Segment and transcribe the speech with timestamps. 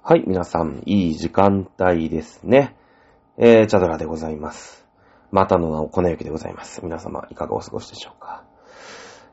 [0.00, 2.74] はい、皆さん、いい時間帯ですね。
[3.36, 4.86] えー、チャドラでございます。
[5.30, 6.82] またの名を粉雪でございます。
[6.82, 8.44] 皆様、いかがお過ごしでしょうか。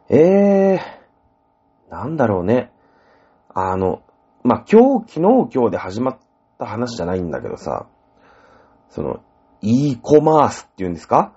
[0.10, 0.80] えー、
[1.90, 2.74] なんだろうね。
[3.54, 4.02] あの、
[4.44, 6.20] まあ、今日、昨日、今日で始まっ
[6.58, 7.88] た話じゃないんだけどさ、
[8.90, 9.22] その、
[9.62, 11.34] e コマースっていうんですか？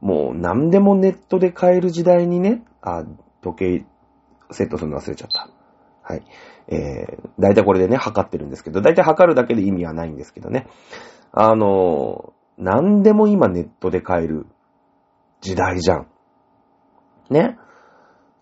[0.00, 3.02] もう何でもネットで買える時代にね、あ、
[3.40, 3.86] 時計
[4.52, 5.48] セットするの忘れちゃった。
[6.02, 6.22] はい。
[6.68, 10.66] えー、だいたいこれでね、測ってるんですけど、だいたい測るだけで意味はないんですけどね。
[11.32, 14.46] あの、何でも今ネットで買える
[15.40, 16.06] 時代じゃん。
[17.30, 17.58] ね。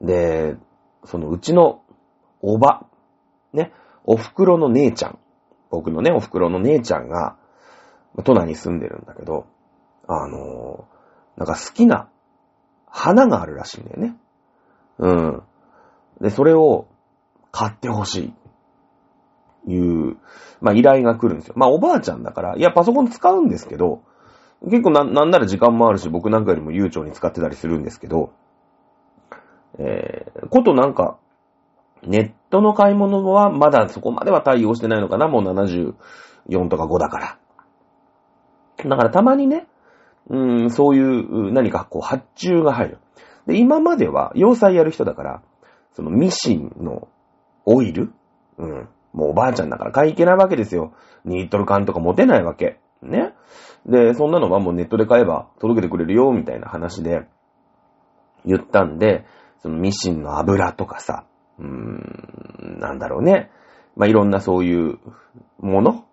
[0.01, 0.57] で、
[1.05, 1.83] そのうちの
[2.41, 2.87] おば、
[3.53, 3.73] ね、
[4.05, 5.19] お袋の姉ちゃん、
[5.71, 7.37] 僕のね、お袋の姉ちゃんが、
[8.25, 9.47] 都内に住んでるんだけど、
[10.07, 10.87] あの、
[11.37, 12.09] なんか好きな
[12.87, 14.17] 花があるらしいんだよね。
[14.99, 15.43] うん。
[16.21, 16.87] で、それを
[17.55, 18.35] 買ってほし
[19.67, 19.73] い。
[19.73, 20.17] いう、
[20.61, 21.55] まあ依頼が来るんですよ。
[21.57, 24.03] まあおばあちゃんだから、いや、パソコン使うんですけど、
[24.65, 28.33] 結構な、なんなら時間もあるし、僕なんかよりも悠長に使ってたりするんですけど、
[29.79, 31.19] えー、ことなんか、
[32.03, 35.95] ネットの買い物はまだそこまでは対応してないのかな、もう74
[36.69, 37.39] とか5だから。
[38.85, 39.69] だからたまにね、
[40.29, 42.99] うん、そういう何かこう発注が入る。
[43.47, 45.43] で、今までは洋裁やる人だから、
[45.93, 47.09] そのミシンの
[47.67, 48.13] オイル？
[48.59, 48.89] うん。
[49.13, 50.93] もうおばあちゃんだから買い行けないわけですよ。
[51.27, 52.81] 2リットル缶とか持てないわけ。
[53.03, 53.35] ね？
[53.87, 57.27] で、そんなのはもうネットで買えば届けてくれるよ、みたいな話で
[58.45, 59.25] 言ったんで、
[59.63, 61.25] そのミシンの油とかさ、
[61.59, 63.51] うーん、なんだろうね。
[63.97, 64.99] まあ、いろんなそういう
[65.61, 66.05] もの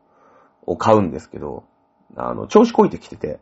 [0.66, 1.64] を買うんですけど、
[2.16, 3.40] あの、調子こいてきてて、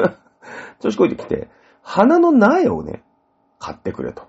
[0.80, 1.48] 調子こいてきて、
[1.82, 3.02] 花の苗をね、
[3.58, 4.24] 買ってくれと。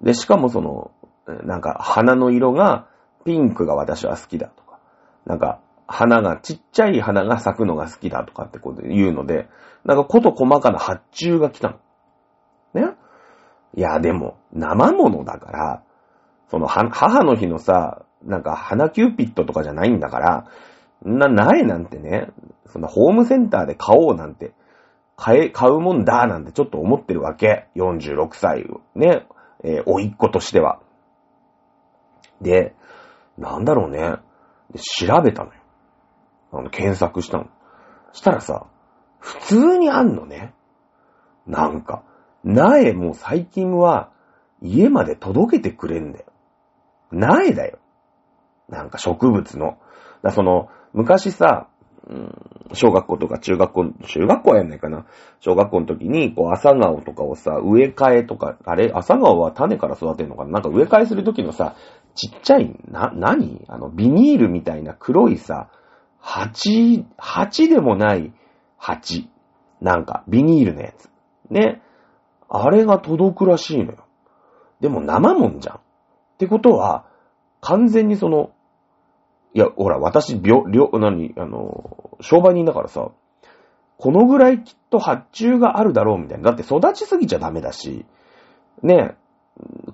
[0.00, 0.92] で、しかもその、
[1.26, 2.86] なんか花の色が、
[3.24, 4.78] ピンクが私は好きだとか、
[5.26, 9.48] なんか、花が、ちっちゃい花が咲くのが好きだとかってこと言うので、
[9.84, 11.78] なんかこと細かな発注が来たの。
[12.74, 12.94] ね？
[13.76, 15.82] いや、でも、生物だから、
[16.48, 20.46] その、母の日のさ、なんか、花キューピットとかじゃないんだから、
[21.02, 22.30] な、苗なんてね、
[22.66, 24.52] そんなホームセンターで買おうなんて、
[25.16, 27.66] 買え、買うもんだなんてちょっと思ってるわけ。
[27.76, 29.26] 46歳、ね、
[29.62, 30.80] えー、おいっ子としては。
[32.40, 32.74] で、
[33.38, 34.16] なんだろうね。
[34.98, 35.60] 調べたのよ。
[36.52, 37.46] あの、検索したの。
[38.12, 38.66] したらさ、
[39.18, 40.54] 普通にあんのね。
[41.46, 42.02] なんか、
[42.44, 44.10] 苗も最近は
[44.62, 46.24] 家まで届けてくれんだよ。
[47.10, 47.78] 苗だよ。
[48.68, 49.78] なんか植物の。
[50.22, 51.68] だその、昔さ、
[52.08, 52.34] うん、
[52.72, 55.06] 小学校とか中学校、中学校やんないかな。
[55.40, 58.90] 小学校の時に、こう、朝顔とかをさ、植え替えとか、あれ？
[58.92, 60.50] 朝顔は種から育てるのかな？
[60.50, 61.76] なんか植え替えする時のさ、
[62.14, 63.64] ちっちゃい、な、何？
[63.68, 65.68] あの、ビニールみたいな黒いさ、
[66.18, 68.32] 鉢、鉢でもない
[68.76, 69.28] 鉢。
[69.80, 71.10] なんか、ビニールのやつ。
[71.50, 71.82] ね。
[72.48, 74.04] あれが届くらしいのよ。
[74.80, 75.76] でも生もんじゃん。
[75.76, 75.80] っ
[76.38, 77.06] てことは、
[77.60, 78.50] 完全にその、
[79.54, 83.10] いや、ほら、私、病、病、何、あの、商売人だからさ、
[83.98, 86.52] このぐらいきっと発注があるだろうみたいな。
[86.52, 88.06] だって育ちすぎちゃダメだし、
[88.82, 89.16] ね、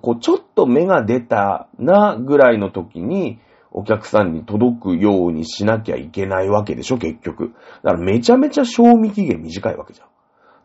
[0.01, 3.39] こう、ちょっと芽が出たなぐらいの時に、
[3.71, 7.53] お客さんに届くようにしなきゃいけないわけでしょ、結局。
[7.83, 10.07] だからめちゃめちゃ賞味期限短いわけじゃん。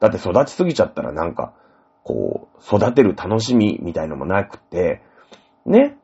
[0.01, 1.53] だって育ちすぎちゃったらなんか、
[2.05, 5.03] こう、育てる楽しみみたいのもなくて、
[5.67, 5.97] ね。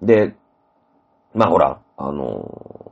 [0.00, 0.34] で、
[1.34, 2.88] まあほら、あの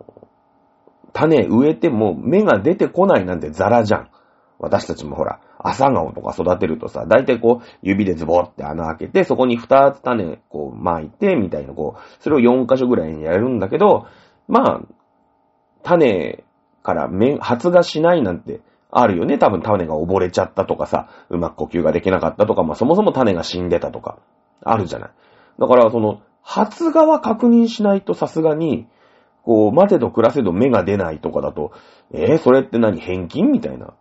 [1.08, 4.10] ー、種植えても芽が出てこないなんてザラじゃん。
[4.58, 14.06] 私たちもほら、朝顔とか育てるとさ、だいたいこう、指でズボって穴開けて、そこに二つ種こう巻いて、みたいなこう、それを4箇所ぐらいにやるんだけど、
[14.49, 14.81] まあ、
[15.83, 16.45] 種
[16.83, 19.39] から芽、発芽しないなんてあるよね。
[19.39, 24.19] 多分種が溺れちゃったとかさ、うまく呼吸ができなかったとか、まあそもそも種が死んでたとか、
[24.62, 25.11] あるじゃない。
[25.59, 28.87] だからその、発芽は確認しないとさすがに、
[29.44, 31.73] こう、待てど暮らせど芽が出ないとかだと、
[32.12, 33.94] えー、それって何返金みたいな。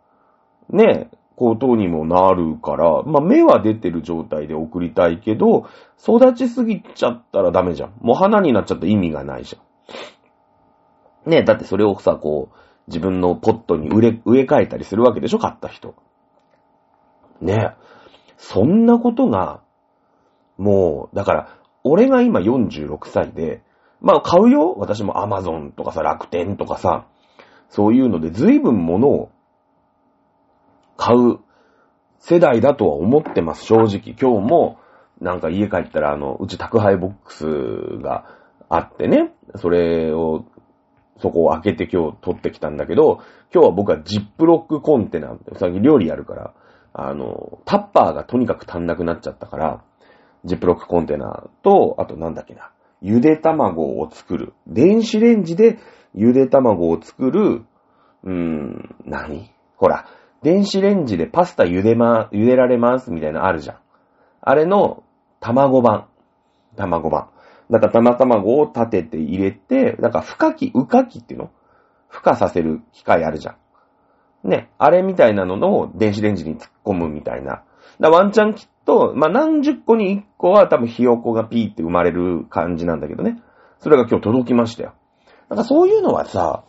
[0.70, 5.68] ねえ、ことにもなるから、まあ、芽は出てる状態で送りたいけど、
[5.98, 7.94] 育ちすぎちゃったらダメじゃん。
[8.00, 9.60] もう花になっちゃった意味がないじゃ
[11.28, 11.30] ん。
[11.32, 12.56] ねえ、だってそれをさ、こう、
[12.90, 15.40] 自分のポットに植え、植え替えたりするわけでしょ？
[15.40, 15.96] 買った人。
[17.42, 17.84] ねえ。
[18.38, 19.62] そんなことが、
[20.60, 21.48] もう、だから、
[21.84, 23.64] 俺が今46歳で、
[24.00, 24.76] まあ買うよ？
[24.78, 27.08] 私も Amazon とかさ、楽天とかさ、
[27.70, 29.32] そういうので随分物を
[31.02, 31.40] 買う
[32.20, 34.16] 世代だとは思ってます、正直。
[34.16, 34.78] 今日も、
[35.20, 37.46] なんか家帰ったら、あの、うち宅配ボックス
[38.04, 38.26] が
[38.70, 40.46] あってね、それを
[41.18, 43.22] そこを開けて今日取ってきたんだけど、
[43.52, 46.54] 今日は僕はジップロックコンテナ、さっき料理やるから、
[46.94, 49.84] あの、タッパーがとにかく足んなくなっちゃったから、
[50.46, 52.70] ジップロックコンテナと、あとなんだっけな、
[53.02, 54.54] ゆで卵を作る。
[54.68, 55.80] 電子レンジで
[56.14, 57.64] ゆで卵を作る、
[58.24, 59.50] うーん、何？
[59.78, 60.06] ほら、
[60.44, 63.78] 電子レンジでパスタ茹でま、茹でられますみたいなあるじゃん。
[64.42, 65.04] あれの
[65.40, 66.08] 卵版。
[66.76, 67.30] 卵版。
[67.70, 71.52] なんか生卵を立てて入れて、なんか孵化器、浮か器っていうの？
[72.12, 73.56] 孵化させる機械あるじゃ
[74.44, 74.50] ん。
[74.50, 74.70] ね。
[74.78, 77.64] あれみたいなのの電子レンジに突っ込むみたいな。
[78.00, 83.42] だワンチャンきっと、まあ、何十個に一個は多分ひよこがピーって生まれる感じなんだけどね。
[83.80, 84.94] それが今日届きましたよ。
[85.50, 86.64] なんかそういうのはさ、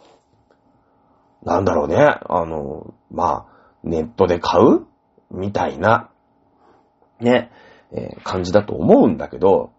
[1.43, 1.97] なんだろうね。
[1.97, 3.52] あの、まあ、
[3.85, 4.87] ネットで買う？
[5.31, 6.11] みたいな、
[7.21, 7.51] ね、
[7.91, 9.73] えー、感じだと思うんだけど、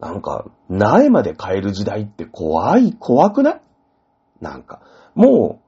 [0.00, 3.60] なんか、苗まで買える時代って怖い、怖くない？
[4.40, 4.82] なんか、
[5.14, 5.60] も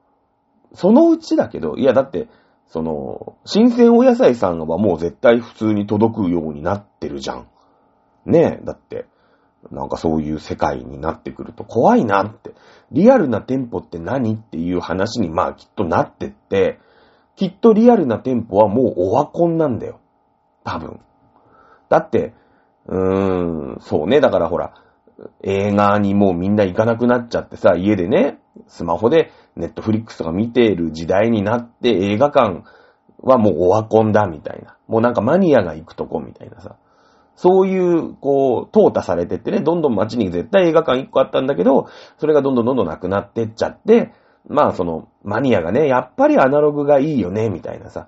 [0.73, 2.27] う、そのうちだけど、いやだって、
[2.67, 7.47] その、新鮮お野菜さんはもう絶対普通に届くようになってるじゃん。
[8.25, 9.05] ねえ、だって、
[9.71, 12.53] なんかそういう世界になってくると怖いなって、
[12.91, 14.35] リアルな店舗って何？
[14.35, 16.79] っていう話にまあきっとなってって、
[17.37, 19.99] きっとリアルな店舗はもうオワコンなんだよ。
[20.65, 20.99] 多分。
[21.87, 22.33] だって、
[22.87, 24.19] うーん、そうね。
[24.19, 24.73] だからほら、
[25.43, 32.63] 映画にもうみんな行かなくなっちゃってさ、家でね、スマホでネットフリックスとか見てる時代になって映画館
[33.19, 34.75] はもうオワコンだみたいな。
[34.87, 36.75] もうなんかマニアが行くとこみたいなさ。
[37.35, 41.87] そういう、こう、淘汰されてってね、どんどん街に絶対映画館1個あったんだけど、
[42.17, 44.11] それがどんどんどんどんなくなってっちゃって、
[44.47, 48.07] まあその、マニアがね、やっぱりアナログがいいよね、みたいなさ。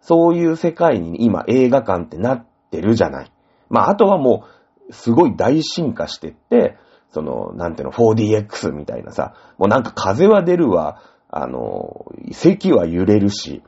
[0.00, 3.32] そういう世界に今映画館ってなってるじゃない。
[3.70, 4.44] まああとはも
[4.88, 6.76] う、すごい大進化してって、
[7.10, 11.00] その、なんていうの、4DX みたいなさ、もうなんか風は出るわ、
[11.30, 13.62] あの、席は揺れるし、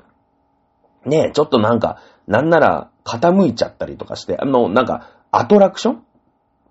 [1.04, 6.02] ねえ、ちょっとなんか、なんなら傾いちゃったりとかして、あの、なんか、アトラクション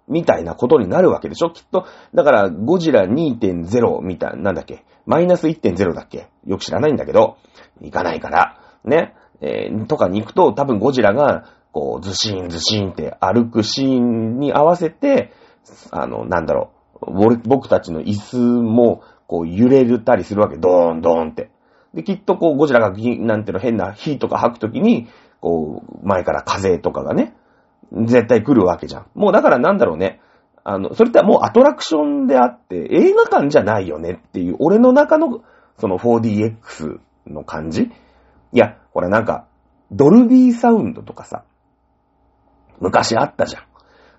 [0.08, 1.50] みたいなことになるわけでしょ？
[1.50, 4.86] きっと、だから、ゴジラ2.0みたいな、なんだっけ？
[5.06, 6.28] マイナス1.0だっけ？
[6.46, 7.38] よく知らないんだけど、
[7.82, 9.16] 行かないから、ね？
[9.42, 15.34] えー、とかに行くと、多分ゴジラが、こう、ズシーンズシーンって歩くシーンに合わせて、
[15.92, 20.56] あの、なんだろう、僕たちの椅子も、こう、揺れたりするわけ。
[20.56, 21.50] ドーン、ドーンって。
[21.94, 25.08] で、きっとこう、ゴジラがなんていうの、変な火とか吐くときに、
[25.42, 27.36] こう、前から風とかがね、
[27.92, 29.06] 絶対来るわけじゃん。
[29.16, 30.22] もうだからなんだろうね。
[30.64, 35.44] あの、それってもうアトラクションであって、映画館じゃないよねっていう、俺の中の、
[35.78, 37.92] その 4DX の感じ
[38.52, 39.46] いや、これなんか、
[39.92, 41.44] ドルビーサウンドとかさ、
[42.80, 43.64] 昔あったじゃん。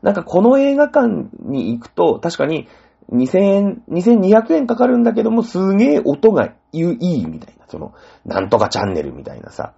[0.02, 1.08] なんかこの映画館
[1.40, 2.68] に行くと、確かに
[3.12, 7.92] 2000円、2200円かかるんだけども、すげえ音がいいみたいな、その、
[8.24, 9.72] なんとかチャンネルみたいなさ、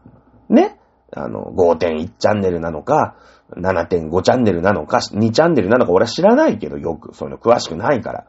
[0.48, 0.78] ね？
[1.10, 3.16] あの、5.1チャンネルなのか、
[3.56, 8.26] 7.5チャンネルなのか、2チャンネルなのか俺は知らないけど、よく、そういうの詳しくないから。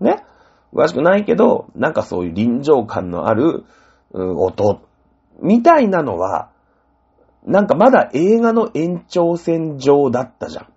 [0.00, 0.24] ね？
[0.72, 3.64] 詳しくないけど、なんかそういう臨場感のある、
[4.12, 4.80] う、音、
[5.42, 6.50] みたいなのは、
[7.44, 10.68] なんかまだ映画の延長線上だったじゃん。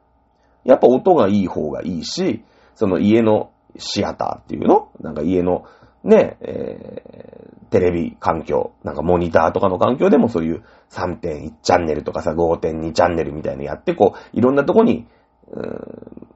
[0.65, 2.43] やっぱ音がいい方がいいし、
[2.73, 4.89] その家のシアターっていうの？
[4.99, 5.65] なんか家の
[6.03, 15.07] ね、え、テレビ環境、なんかモニターとかの環境でもそういう3.1チャンネルとかさ、5.2チャンネルみたいなのやって、こう、いろんなとこに、
[15.51, 16.27] うん、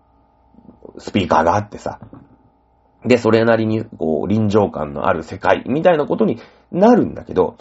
[0.97, 1.99] スピーカーがあってさ、
[3.05, 6.39] で、それなりに、こう、臨場感のある世界みたいなことに
[6.71, 7.57] なるんだけど、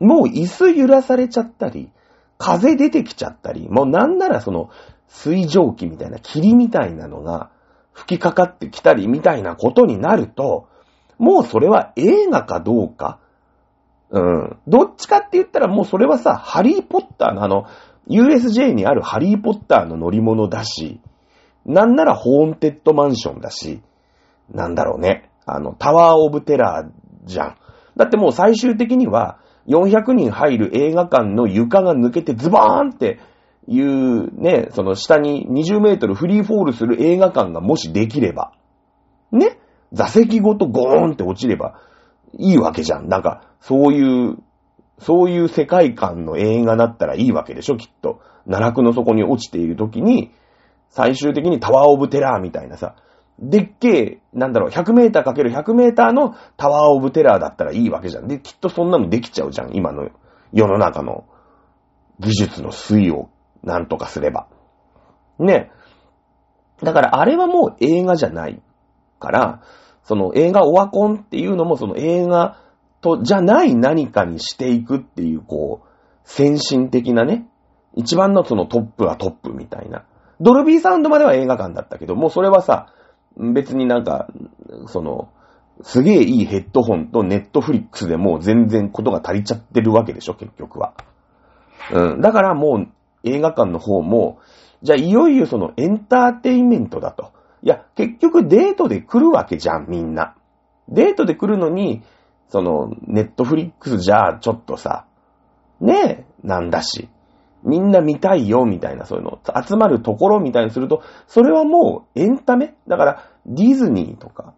[0.00, 1.90] もう椅子揺らされちゃったり、
[2.38, 4.70] 風出てきちゃったり、もうなんならその、
[5.08, 7.50] 水蒸気みたいな霧みたいなのが、
[7.92, 10.68] 吹きかかってきたりみたいなことになると、
[11.18, 13.18] もうそれは映画かどうか、
[14.10, 14.58] うん。
[14.66, 17.66] どっちかって言ったらもうそれはさ、ハリーポッターのあの、
[18.08, 21.00] USJ にあるハリーポッターの乗り物だし、
[21.66, 23.82] なんならホーンテッドマンションだし、
[24.50, 25.30] なんだろうね。
[25.44, 27.56] あの、タワーオブテラーじゃん。
[27.96, 33.20] だってもう最終的には、400人入る映画館の床が抜けてズボーンって
[33.66, 38.52] いうね、その下に20メートルフリーフォールする映画館がもしできれば、
[39.30, 39.58] ね、
[39.92, 41.80] 座席ごとゴーンって落ちれば
[42.36, 43.08] いいわけじゃん。
[43.08, 44.38] なんか、そういう、
[44.98, 48.20] そういう世界観の映画だったらいいわけでしょ、きっと。
[48.46, 50.32] 奈落の底に落ちている時に、
[50.90, 52.96] 最終的にタワーオブテラーみたいなさ、
[53.38, 58.26] でっけえ、なんだろう、100メーターかける100メーターのタワーオブテラーだったらいいわけじゃん。
[58.26, 60.08] で、きっとそんなのできちゃうじゃん、今の
[60.52, 61.24] 世の中の
[62.18, 63.28] 技術の推移を
[63.62, 64.48] なんとかすれば。
[65.38, 65.70] ね。
[66.82, 68.60] だからあれはもう映画じゃない
[69.18, 69.62] から、
[70.04, 72.58] その映画オワコンっていうのもその映画
[73.00, 75.88] とじゃない何かにしていくっていう、こう、
[76.24, 77.46] 先進的なね、
[77.94, 80.04] 一番のそのトップはトップみたいな。
[80.40, 82.92] ドルビーサウンドまでは映画館だったけど、もうそれはさ、
[83.36, 84.28] 別になんか、
[84.86, 85.30] その、
[85.82, 90.94] すげえいいヘッドホンとネットフリックスでもう全然ことが足りちゃってるわけでしょ、結局は。
[91.92, 92.20] うん。
[92.20, 92.88] だからもう
[93.24, 94.38] 映画館の方も、
[94.82, 97.32] じゃあいよいよそのエンターテインメントだと。
[97.62, 100.34] いや、結局デートで来るわけじゃん、みんな。
[100.88, 102.02] デートで来るのに、
[102.48, 105.06] その、ネットフリックスじゃちょっとさ、
[105.80, 107.08] ねえ、なんだし。
[107.64, 114.54] みんな見たいよ、みたいな、そういうの、集まるところみたいにすると、それはもうエンタメだから、ディズニーとか、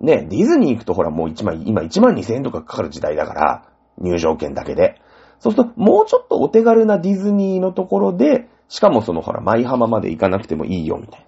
[0.00, 3.64] ね、ディズニー行くとほらもう1万、今1万2000円とかかかる時代だから、
[3.98, 5.00] 入場券だけで。
[5.40, 11.27] そうすると、もうちょっとお手軽なディズニーのところで、しかもそのほら、舞浜まで行かなくてもいいよ、みたいな。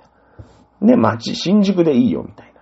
[0.81, 2.61] ね、街、新宿でいいよ、みたいな。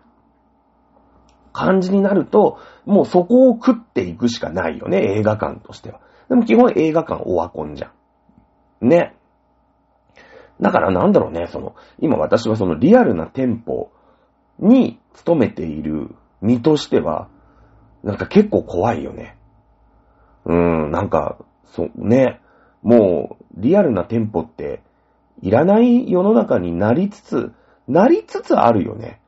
[1.53, 6.01] 感じになると、もうそこを食っていくしかないよね、映画館としては。
[6.29, 7.93] でも基本映画館オワコンじゃ
[8.81, 8.89] ん。
[8.89, 9.15] ね。
[10.61, 13.91] だからなんだろうね、その、今私はそのリアルな店舗
[14.59, 17.29] に勤めている身としては、
[18.03, 19.37] なんか結構怖いよね。
[20.45, 22.41] うーん、なんか、そう、ね。
[22.83, 24.83] もう、リアルな店舗って、
[25.43, 27.53] いらない世の中になりつつ、
[27.89, 29.21] なりつつあるよね。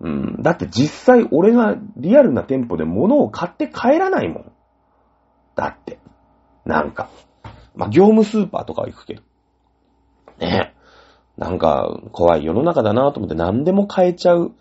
[0.00, 0.42] うん。
[0.42, 4.52] だって実際俺がリアルな店舗で物を買って帰らないもん。
[5.54, 5.98] だって。
[6.64, 7.08] なんか。
[7.74, 9.22] まあ、業務スーパーとかは行くけど。
[10.38, 10.74] ね。
[11.36, 14.54] なんか、怖い世の中だなと思って何でも買えちゃう、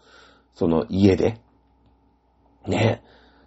[0.54, 1.40] その家で。
[2.68, 3.04] ね。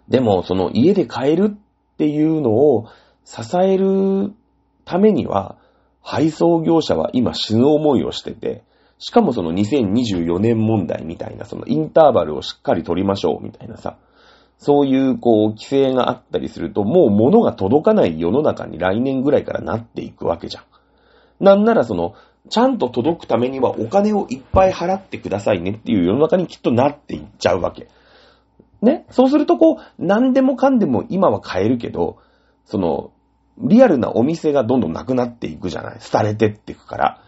[0.07, 2.87] でも、その家で買えるっていうのを
[3.23, 4.33] 支える
[4.85, 5.57] ためには、
[6.01, 8.63] 配送業者は今死ぬ思いをしてて、
[8.99, 13.97] しかもその2024年問題みたいな、そのインターバルをしっかり取りましょうみたいなさ、
[14.57, 20.63] そういうこう規制があったりすると、もう物が届かない世の中に来年ぐらいからなっていくわけじゃん。
[21.39, 22.15] なんならその、
[22.49, 27.87] ちゃんと届くためにはお金をいっぱい払ってくださいねっていう世の中にきっとなっていっちゃうわけ。
[28.81, 29.05] ね？
[29.11, 32.17] そうするとこう、何でもかんでも今は買えるけど、
[32.65, 33.11] その、
[33.59, 37.21] リアルなお店がどんどんなくなっていくじゃない廃れてっていくから。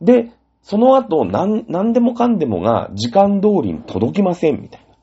[0.00, 0.30] で、
[0.68, 4.96] その後、なん、なんでもかんでもが時間通りに届きませんみたいな。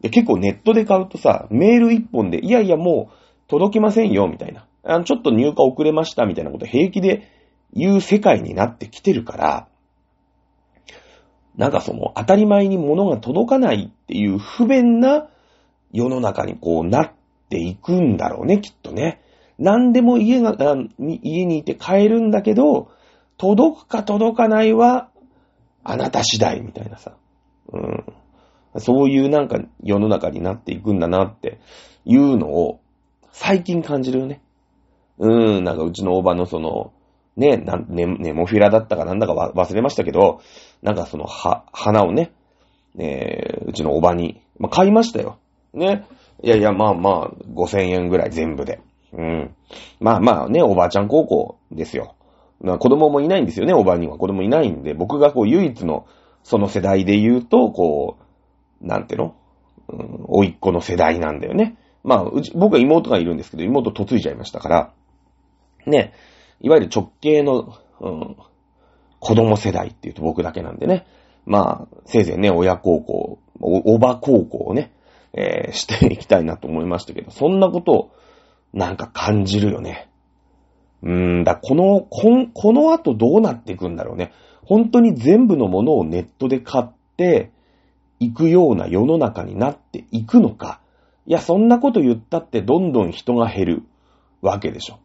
[0.00, 3.14] で、結構ネットで買うとさ、メール一本で、いやいやもう
[3.46, 4.66] 届きませんよみたいな。
[4.82, 7.28] あの、ちょっと入荷遅れましたみたいなこと平気で
[7.74, 9.68] 言う世界になってきてるから、
[11.54, 15.28] なんかその当たり前に物が届かないっていう不便な
[15.92, 17.12] 世の中にこうなっ
[17.50, 19.20] ていくんだろうね、きっとね。
[19.58, 20.56] 何でも家が、
[20.98, 22.88] 家にいて買えるんだけど、
[23.40, 25.09] 届くか届かないは、
[25.84, 27.16] あなた次第みたいなさ。
[27.72, 28.04] うん。
[28.78, 31.60] そういうなんか世の中になっていくんだなって
[32.04, 32.80] いうのを
[33.32, 34.40] 最近感じるよね。
[35.18, 36.92] うん、なんかうちのおばのその、
[37.36, 40.40] ね、なね、ネモフィラだったかなんだか忘れましたけど、
[40.82, 42.32] なんかその、は、花をね、
[42.98, 45.38] えー、うちのおばに、まあ、買いましたよ。
[45.74, 46.06] ね。
[46.42, 48.80] いやいや、まあまあ、5000円ぐらい全部で。
[49.12, 49.54] うん。
[50.00, 52.14] まあまあね、おばあちゃん高校ですよ。
[52.60, 54.18] まあ、子供もいないんですよね、おばには。
[54.18, 56.06] 子供いないんで、僕がこう唯一の
[56.42, 58.18] その世代で言うと、こ
[58.82, 59.34] う、なんての？
[59.88, 61.76] うん、おいっ子の世代なんだよね。
[62.04, 64.92] まあ、うち、僕は妹がいるんですけど、妹嫁いじゃいましたから、
[65.86, 66.12] ね、
[66.60, 68.36] いわゆる直系の、うん、
[69.18, 71.06] 子供世代って言うと僕だけなんでね。
[71.46, 74.92] まあ、せいぜいね、親孝行、お、おば孝行をね、
[75.32, 78.10] えー、していきたいなと思いましたけど、そんなことを、
[78.72, 80.09] なんか感じるよね。
[81.02, 84.32] うんだ、この、こん、この後どうなっていくんだろうね。
[84.64, 86.84] 本当に全部のものをネットで買っ
[87.16, 87.50] て
[88.20, 90.80] いくような世の中になっていくのか。
[91.26, 93.82] いや、そんなこと言ったってどんどん人が減る
[94.42, 94.98] わけでしょ。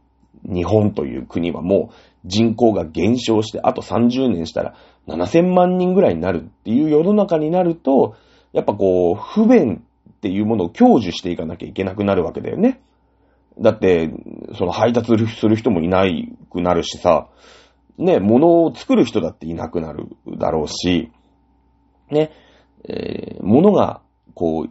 [0.43, 4.75] 日本という国はもう人口が減少して、あと30年したら
[5.07, 8.15] 7000万人ぐらいになるっていう世の中になると、
[8.53, 12.81] やっぱこう、不便っていうものを享受していかなきゃいけなくなるわけだよね。
[13.59, 14.11] だって、
[14.57, 16.05] その配達する人もいな
[16.51, 17.29] くなるしさ、
[17.97, 21.11] ね、物を作る人だっていなくなるだろうし、
[22.11, 22.31] ね、
[22.87, 24.01] えー、物が、
[24.33, 24.69] こう、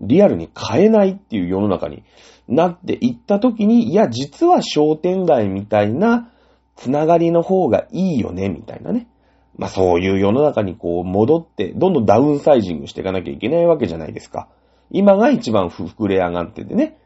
[0.00, 2.04] リアルに買えないっていう世の中に
[2.46, 6.30] なっていったときに、いや、実は商店街みたいな
[6.76, 9.08] つながりの方がいいよね、みたいなね。
[9.56, 14.48] まあそういう世の中にこう戻って、どんどんダウンサイジングしていかなきゃいけないわけじゃないですか。
[14.90, 16.96] 今が一番膨れ上がっててね。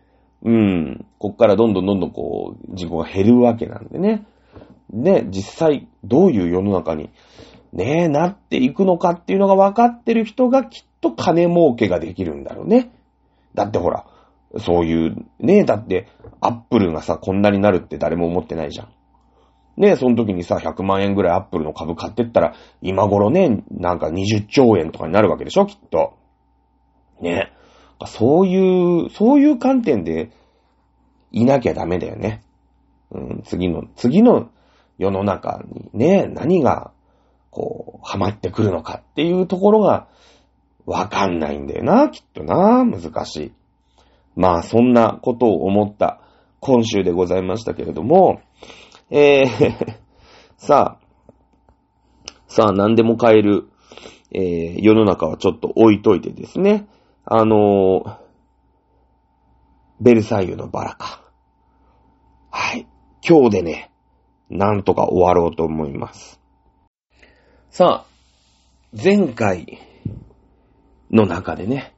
[0.44, 1.04] うん。
[1.18, 4.26] こっからどんどんどんどんこう、人口が減るわけなんでね。
[4.90, 7.10] で、実際どういう世の中に
[7.72, 12.92] ねえ、なっていくのかっていうのが分かってる人がきっと金儲けができるんだろうね。
[13.54, 14.06] だってほら、
[14.58, 16.08] そういう、ねえだって、
[16.40, 18.88] アップルがさ、こんなになるって誰も思ってないじゃん。
[19.78, 26.12] ねえその時にさ、100万円ぐらいアップルの株買ってったら、今頃ね、なんか20兆円とかになるわけでしょ、きっと。
[27.22, 27.61] ねえ。
[28.06, 30.30] そういう、そういう観点で
[31.30, 32.42] いなきゃダメだよね。
[33.10, 34.50] うん、次の、次の
[34.98, 36.92] 世の中にね、何が、
[37.50, 40.08] こう、ハマってくるのかっていうところが、
[40.86, 43.52] わかんないんだよな、きっとな、難しい。
[44.34, 46.20] まあ、そんなことを思った
[46.60, 48.40] 今週でございましたけれども、
[49.10, 49.96] えー
[50.56, 53.68] さあ、さあ、何でも買える、
[54.30, 56.86] えー、世の中はちょっと置いといてですね、
[57.24, 58.16] あのー、
[60.00, 61.22] ベルサイユのバラか。
[62.50, 62.86] はい。
[63.26, 63.92] 今日でね、
[64.50, 66.40] なんとか終わろうと思います。
[67.70, 68.06] さあ、
[68.92, 69.78] 前回
[71.10, 71.94] の中でね、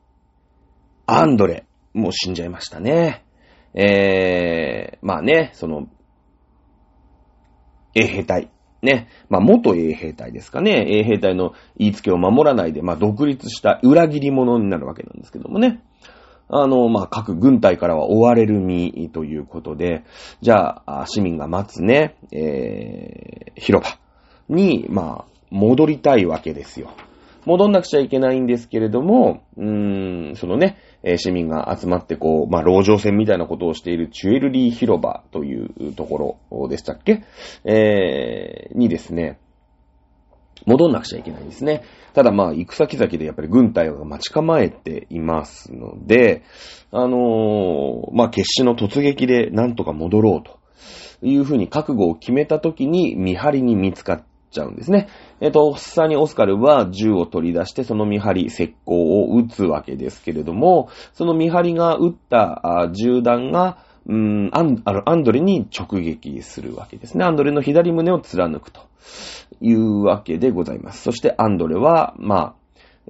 [1.06, 3.24] アンドレ、もう死んじゃいましたね。
[3.72, 5.88] えー、まあね、その、
[7.94, 8.50] 衛兵隊。
[8.84, 9.08] ね。
[9.28, 10.86] まあ、元衛兵隊ですかね。
[10.88, 15.80] 衛兵隊の言いつけを守らないで、まあ、独立した裏切り者になるわけなんですけどもね。
[16.48, 20.04] あの、まあ、各軍隊からは追われる身ということで、
[20.40, 23.98] じゃあ、市民が待つね、えー、広場
[24.54, 26.90] に、まあ、戻りたいわけですよ。
[27.46, 37.22] 戻んなくちゃいけないんですけれども、うーん、そのね、え市民が集まってこう、まあ、籠城戦みたいなことをしているチュエルリー広場というところでしたっけ？
[37.64, 39.38] えー、にですね、
[40.66, 41.82] 戻んなくちゃいけないんですね。
[42.14, 46.42] ただまあ、行く先々でやっぱり軍隊が待ち構えていますので、
[46.90, 50.58] あのー、まあ、決死の突撃でなんとか戻ろうと
[51.26, 55.08] いうふうに覚悟を決めた時に見張りに見つかっちゃうんですね。
[55.40, 67.24] えっ、と、と、さにオスカルは銃を取り出してその見張り、石膏を撃つわけですけれども、その見張りが撃った銃弾が、うん、アン、あの、アンドレに直撃するわけですね。
[67.24, 68.82] アンドレの左胸を貫くと
[69.60, 71.02] いうわけでございます。
[71.02, 72.54] そしてアンドレは、まあ、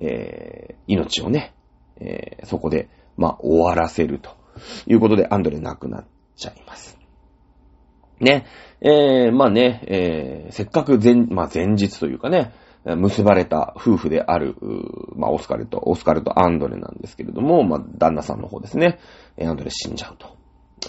[0.01, 1.53] えー、命をね、
[2.01, 4.31] えー、そこで、まあ、終わらせると
[4.87, 6.05] いうことで、アンドレ亡くなっ
[6.37, 7.04] ちゃいます。
[8.25, 8.47] ね。
[8.81, 12.53] えー、まあね、えー、せっかく前、まあ前日というかね、
[12.85, 14.57] 結ばれた夫婦である、
[15.17, 18.99] まあ、オスカルと、オスカルとアンドレなんですけれども、まあ、旦那さんの方ですね。
[19.41, 20.35] アンドレ死んじゃうと。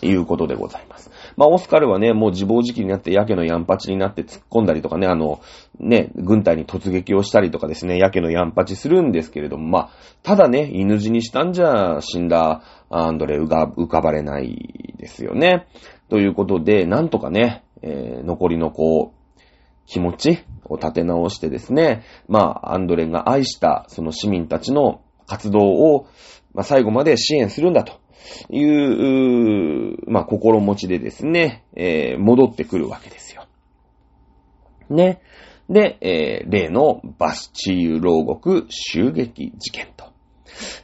[0.02, 1.10] いうことでございます。
[1.38, 5.39] まあ、オスカルはね、もう自暴自棄になって、やけのヤンパチになって突っ込んだりとかね、あの、
[5.80, 9.89] ね、軍隊に突撃をしたりとかですね、やけのヤンパチするんですけれども、まあ、
[10.21, 15.67] ただね、犬死にしたんじゃ、死んだアンドレが浮かばれないですよね。
[16.10, 19.39] ということで、なんとかね、えー、残りのこう、
[19.86, 26.08] 気持ちを立て直してですね、まあ、アンドレンが愛したその市民たちの活動を、
[26.54, 28.00] まあ、最後まで支援するんだと
[28.50, 33.46] いう、まあ、心持ちでですね、えー、戻ってくるわけですよ。
[34.89, 35.22] ね。
[35.70, 39.94] で、えー、例のバスチーユ牢獄襲撃事件。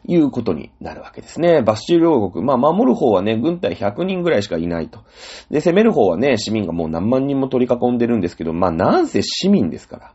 [0.07, 1.61] いうことになるわけですね。
[1.61, 2.43] バスチー両国。
[2.45, 5.03] まあ、守る方はね、軍隊100人ぐらいしかいないと。
[5.49, 10.13] で、攻める方はね、市民がもう何万人も取り囲んでるんですけど、まあ、なんせ市民ですから。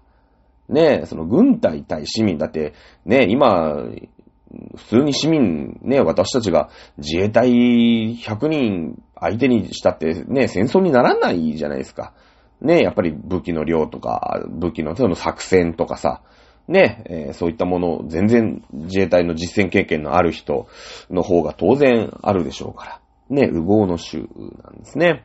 [0.69, 2.38] ねえ、その軍隊対市民。
[2.38, 3.85] だって、ねえ、今、
[4.77, 12.12] 普通に市民、ね、私たちが自衛隊100人相手にしたってね、戦争にならないじゃないですか。
[12.61, 16.23] ね、やっぱり武器の量とか、武器のその作戦とかさ、
[16.68, 20.68] ね、えー、そういったもの、全然自衛隊の実践経験のある人
[21.11, 23.00] の方が当然あるでしょうから。
[23.29, 24.18] ね、右合の州
[24.62, 25.24] なんですね。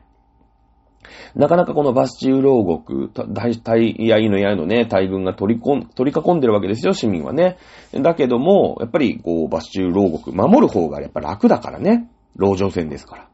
[1.34, 7.56] なかなかこのバスチウ牢獄、大体、やいのやいのね、大軍が取り込ん、取り囲んでるわけですよ、市民はね。
[7.92, 12.08] だけども、やっぱり、こう、バスチウ牢獄、守る方がやっぱ楽だからね。
[12.36, 13.28] 牢城戦ですから。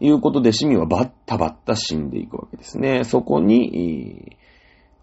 [0.00, 3.04] いうことで、市民はバッタバッタ死んでいくわけですね。
[3.04, 4.36] そこに、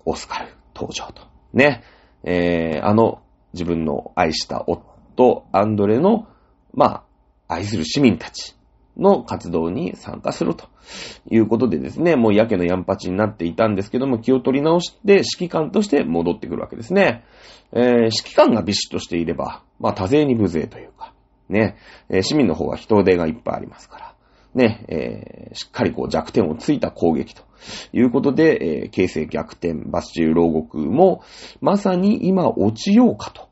[0.06, 1.24] オスカル登場と。
[1.54, 1.84] ね。
[2.24, 3.22] えー、あの
[3.54, 6.28] 自分の愛した夫、アンドレの、
[6.74, 7.04] ま
[7.48, 8.56] あ、愛する市民たち
[8.98, 10.68] の活動に参加すると
[11.30, 17.24] いうことでですね、もうやけのやんぱちになっていたんですけども、気を取り直して指揮官として戻ってくるわけですね。
[17.72, 21.14] えー、指揮官がビシッとしていれば、まあ、多勢に無勢というか、
[21.50, 21.78] ね、
[22.10, 24.09] えー、市民の方は人手がいっぱいありますから、
[24.56, 27.44] ね、えー、しっかりこう弱点をついた攻撃と
[27.94, 31.24] いうことで、えー、形勢逆転、バスチュー牢獄も、
[31.62, 33.50] まさに今落ちようかと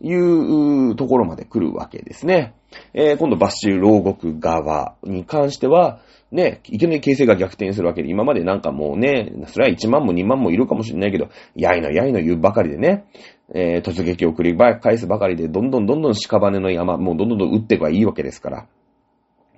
[0.00, 2.54] いうところまで来るわけですね。
[2.94, 13.06] えー、今度バスチュー牢獄側に関しては、ね、いきなり形勢が逆転するわけで、今までなんかもうね、それは1万も2万もいるかもしれないけど、やいのやいの言うばかりでね、
[13.54, 18.66] えー、突撃を繰り返すばかりで、どんどんどんどん屍の山、もうどんどんどん打っていけばいいわけですから。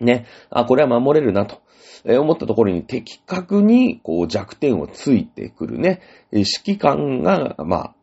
[0.00, 1.60] ね、あ、これは守れるなと。
[2.04, 6.00] え、思ったところに的確に、こう弱点をついてくるね、
[6.32, 7.94] 指揮官が、ま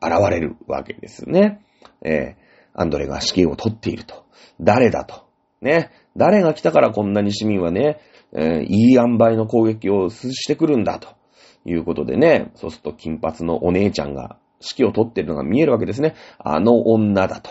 [0.00, 1.64] あ、現れるわけですね。
[2.02, 4.24] えー、アンドレが指揮を取っていると。
[4.60, 5.24] 誰だと。
[5.60, 5.90] ね。
[6.16, 8.00] 誰が来たからこんなに市民はね、
[8.32, 11.08] えー、いい塩梅の攻撃をしてくるんだと
[11.64, 16.14] いうことでね、そうすると金髪のお姉ちゃんが指揮を取っているのが見えるわけですね。
[16.38, 17.50] あの女だと。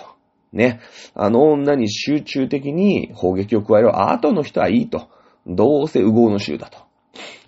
[0.54, 0.80] ね。
[1.14, 5.10] あの女に集中的に砲撃を加える後の人はいいと。
[5.48, 6.78] どうせ右合の衆だと。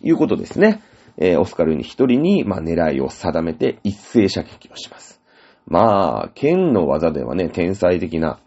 [0.02, 0.82] いうことですね。
[1.18, 5.22] えー、オスカルに一人に、まあ、狙いを定めて一斉射撃をします。
[5.66, 8.40] まあ、剣の技ではね、天才的な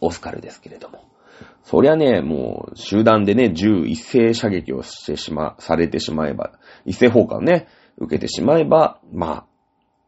[0.00, 1.04] オスカルですけれども。
[1.64, 6.52] そりゃね、もう、集団でね、銃一斉射撃をしてしま、されてしまえば、
[6.84, 9.46] 一斉放火をね、受けてしまえば、まあ、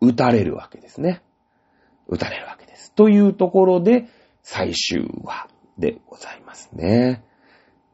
[0.00, 1.22] 撃たれるわけですね。
[2.08, 2.92] 撃たれるわけです。
[2.92, 4.06] というところで、
[4.42, 7.24] 最終話でございますね。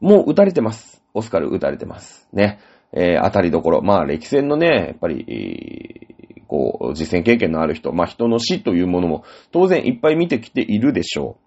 [0.00, 1.02] もう撃たれてます。
[1.14, 2.28] オスカル撃たれてます。
[2.32, 2.58] ね。
[2.92, 3.82] えー、当たりどころ。
[3.82, 6.06] まあ、歴戦のね、やっぱり、
[6.46, 11.38] こう、実践経験のある人、まあ、人の死というものも、当然いっぱい見てきているでしょ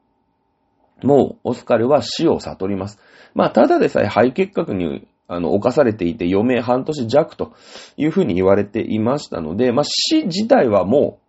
[1.04, 1.08] う。
[1.08, 3.00] もう、オスカルは死を悟ります。
[3.36, 7.54] まあ、ただでさえ肺結核に、あの、侵されていて余命半年弱と
[7.98, 11.25] いうふうに言われていましたので、まあ、死自体はもう、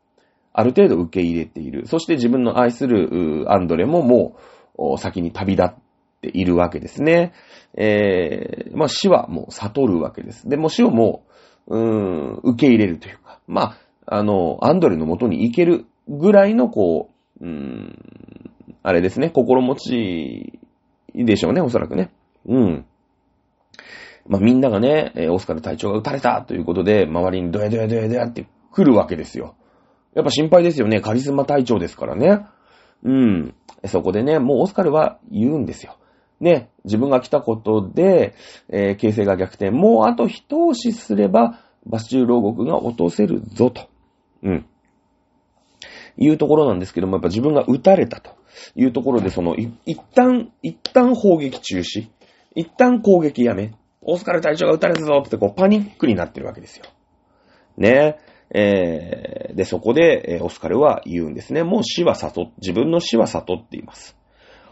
[0.59, 1.87] ある程度受け入れている。
[1.87, 4.39] そして自分の愛するアンドレもも
[4.79, 5.75] う、先に旅立っ
[6.23, 7.35] ているわけですね。
[7.75, 10.49] えー、まあ、死はもう悟るわけです。
[10.49, 11.27] でも死をも
[11.67, 18.51] う、うーん、受け入れるというか、まあ、あの、アンドレの元に行けるぐらいの、こう、うーん、
[18.83, 20.59] あれですね、心持ち
[21.15, 22.11] でしょうね、おそらくね。
[22.47, 22.87] うん。
[24.27, 29.55] まあ、みんながね、オスカル隊長が撃たれたということで、周りにドヤドヤドヤドヤって来るわけですよ。
[30.17, 31.03] やっぱ心配ですよね。
[31.03, 32.47] カリスマ隊長ですからね。
[33.05, 33.55] うん。
[33.85, 35.99] そこでね、もうオスカルは言うんですよ。
[36.41, 38.35] ね、自分が来たことで、
[38.71, 39.71] えー、形勢が逆転。
[39.71, 43.89] もうあと一押しすれば、バスチュー牢獄が落とせるぞと。
[44.43, 44.67] うん。
[46.17, 48.31] いうところなんですけども、やっぱ自分が撃たれたと。
[48.75, 49.71] いうところで、その、一
[50.15, 52.09] 旦、一旦砲撃中止。
[52.55, 53.75] 一旦攻撃やめ。
[54.01, 56.87] オスカル隊長が撃たれたぞってこうパニックになってるわけですよ。
[57.77, 58.36] ねえ。
[58.55, 61.63] えー、で、そこで、えー、オスカルは言うんですね。
[61.63, 64.17] もう死は悟、自分の死は悟っています。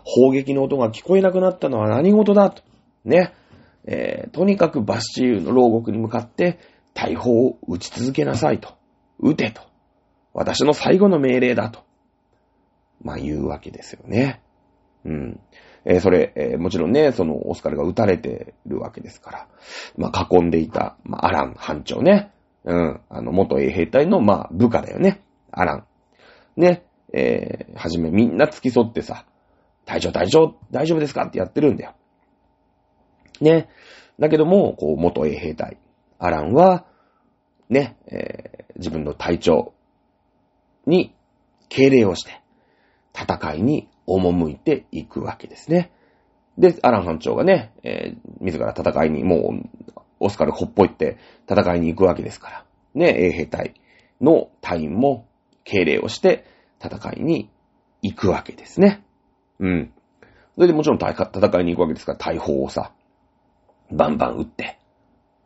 [0.05, 2.63] 砲撃の音が聞こえなくなったのは何事だと。
[3.05, 3.33] ね。
[3.87, 6.59] えー、とにかくバスチーユの牢獄に向かって
[6.95, 8.75] 大砲を撃ち続けなさいと。
[9.19, 9.63] 撃てと。
[10.33, 11.81] 私の最後の命令だと。
[13.03, 14.43] まあ言うわけですよね。
[15.05, 15.41] うん。
[15.85, 19.49] えー、それ、えー、もちろんね、そのオスカルが撃たれてるわけですから、
[19.99, 22.31] まあ囲んでいた、まあアラン班長ね。
[22.65, 23.01] うん。
[23.09, 25.23] あの、元衛兵隊の、まあ部下だよね。
[25.51, 25.87] アラン。
[26.57, 26.85] ね。
[27.13, 29.25] えー、はじめみんな付き添ってさ、
[29.85, 31.25] 隊長隊長、大丈夫ですか？
[31.27, 31.95] ってやってるんだよ。
[33.41, 33.69] ね。
[34.19, 35.79] だけども、こう、元衛兵隊、
[36.19, 36.87] アランは、
[37.69, 39.75] ね、えー、自分の隊長
[40.87, 41.15] に
[41.69, 42.41] 敬礼をして、
[43.15, 45.93] 戦いに赴いていくわけですね。
[46.59, 52.65] で、アラン班長がね、えー、自ら戦いに、もう、オスカルほっぽいって戦いに行くわけですから。
[52.95, 53.75] ね、衛兵隊
[54.21, 55.27] の隊員も
[55.65, 56.45] 敬礼をして
[56.83, 57.51] 戦いに
[58.03, 59.05] 行くわけですね。
[59.59, 59.93] うん。
[60.55, 61.15] それでもちろん戦
[61.61, 62.93] いに行くわけですから、大砲をさ、
[63.91, 64.79] バンバン撃って、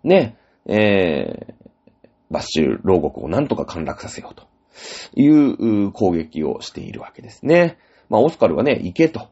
[0.05, 4.47] ね、えー、バッシュ牢獄をなんとか陥落させようと。
[5.17, 7.79] いう攻撃をしているわけですね。
[8.09, 9.29] まあ、オスカルはね、行けと。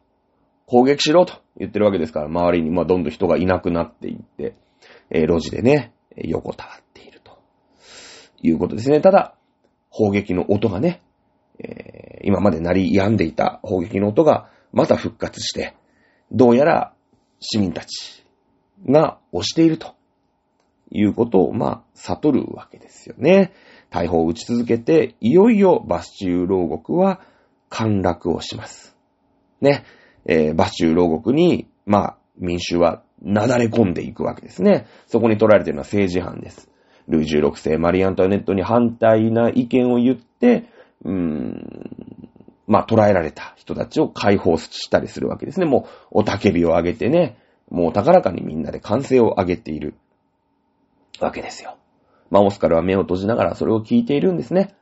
[0.65, 4.55] 攻撃しろと言ってるわけですから、周りにまあどんどん人がいなくなっていって、
[5.09, 7.37] えー、路地でね、横たわっていると。
[8.41, 9.01] いうことですね。
[9.01, 9.35] ただ、
[9.89, 11.01] 砲撃の音がね、
[11.59, 15.75] えー、今まで鳴り止んでいた砲撃の音がまた復活して、
[16.31, 16.93] どうやら
[17.39, 18.25] 市民たち
[18.87, 19.95] が押していると
[20.91, 23.53] いうことを、まあ、悟るわけですよね。
[23.89, 27.21] 大砲を撃ち続けて、いよいよバスチュー牢獄は
[27.69, 28.95] 陥落をします。
[29.61, 29.83] ね。
[30.25, 34.87] えー、バスチュー牢獄に、まあ、民衆はなだれ込んでいくわけですね。
[35.07, 36.69] そこに取られているのは政治犯です。
[37.07, 40.65] ルイ16世マリアントワネットに反対な意見を言って、
[41.03, 41.87] うーん、
[42.67, 45.65] まあ、捕らえられた人たちを解放したりするわけですね。
[45.65, 47.37] もう、おたけびを上げてね、
[47.69, 49.95] もう高らかにみんなで歓声を上げている
[51.19, 51.77] わけですよ。
[52.29, 54.75] まあ、オスカルは目を閉じながらそれを聞いているんですね。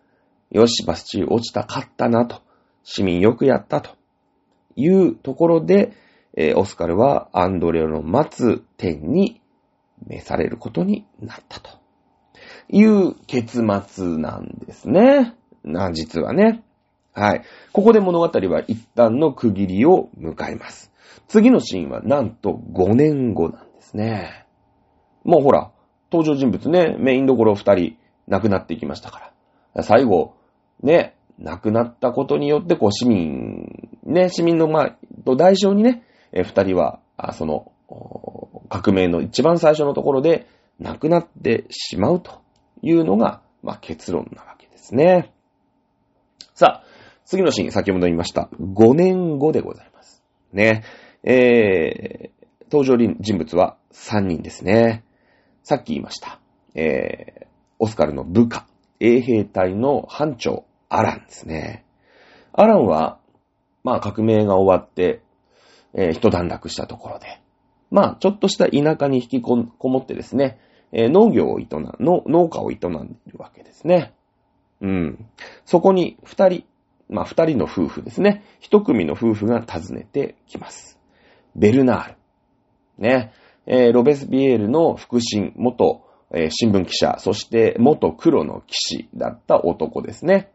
[0.51, 2.41] よし、バスチー落ちた、勝ったなと。
[2.83, 3.91] 市民よくやったと。
[4.75, 5.93] いうところで、
[6.35, 9.41] えーオスカルはアンドレオの待つ天に
[10.05, 11.69] 召されることになったと
[12.69, 15.33] いう結末なんですね。
[15.63, 16.63] な、実はね。
[17.13, 17.43] はい。
[17.71, 20.91] ここで物語は一旦の区切りを迎えます。
[21.27, 24.45] 次のシーンはなんと5年後なんですね。
[25.23, 25.71] もうほら、
[26.11, 29.31] 登場人物ね、メインどころ2人亡くなっていきましたか
[29.73, 29.83] ら。
[29.83, 30.35] 最後、
[30.83, 36.03] ね、亡くなったことによって、こう市民、ね、市民のまあ、と代償にね、
[36.35, 36.99] え2人は、
[37.33, 37.71] その、
[38.69, 40.47] 革命の一番最初のところで
[40.79, 42.41] 亡くなってしまうと
[42.81, 45.33] いうのが、まあ結論なわけですね。
[46.53, 46.85] さあ、
[47.23, 48.49] 次のシーン、先ほど言いました。
[48.59, 50.23] 5年後でございます。
[50.51, 50.83] ね。
[51.23, 55.03] えー、登場人物は3人ですね。
[55.63, 56.39] さっき言いました。
[56.75, 57.45] えー、
[57.79, 58.67] オスカルの部下、
[58.99, 61.85] 衛兵隊の班長、アランですね。
[62.53, 63.19] アランは、
[63.83, 65.21] まあ革命が終わって、
[65.95, 67.41] えー一段落したところで、
[67.89, 70.59] まあちょっとした田舎に引きこもってですね、
[70.91, 71.67] えー農業を営ん、
[71.99, 72.87] の農家を営んで
[73.27, 74.13] いるわけですね。
[74.81, 75.25] うん。
[75.65, 76.63] そこに二人、
[77.09, 78.43] まあ二人の夫婦ですね。
[78.59, 80.99] 一組の夫婦が訪ねてきます。
[81.55, 82.15] ベルナール。
[82.97, 83.33] ね。
[83.65, 90.51] えーロベスビエールの腹心、元、えー新聞記者、そして元黒の騎士だった男ですね。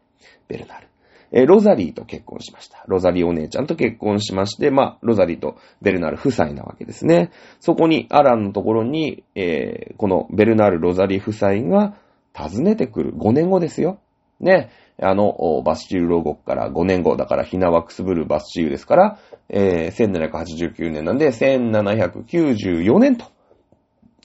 [0.47, 0.90] ベルナール。
[1.31, 2.83] えーロザリーと結婚しました。
[2.87, 7.31] ロザリーお姉ちゃんと結婚しまして、まあ、ロザリーとベルナール夫妻なわけですね。
[7.59, 11.95] そこに、アランのところに、えーこのベルナール・ロザリー夫妻が
[12.33, 13.13] 訪ねてくる。
[13.13, 13.99] 5年後ですよ。
[14.39, 14.71] ね。
[15.01, 23.25] あの、バスチーユ牢獄から5年後、だからヒナワクスブルバスチーユですから、えー1789年なんで、1794年と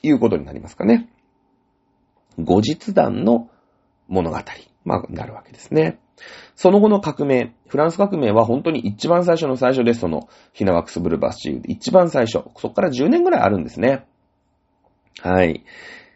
[0.03, 1.09] いうことになりますかね。
[2.39, 3.49] 後日談の
[4.09, 4.39] 物語、
[4.87, 5.99] まあ、なるわけですね。
[6.55, 10.01] その後の革命、フランス革命は本当に一番最初の最初です。
[10.01, 12.33] その、ヒナワクスブルバスチーで一番最初。
[12.33, 14.07] そこから10年ぐらいあるんですね。
[15.21, 15.65] はい。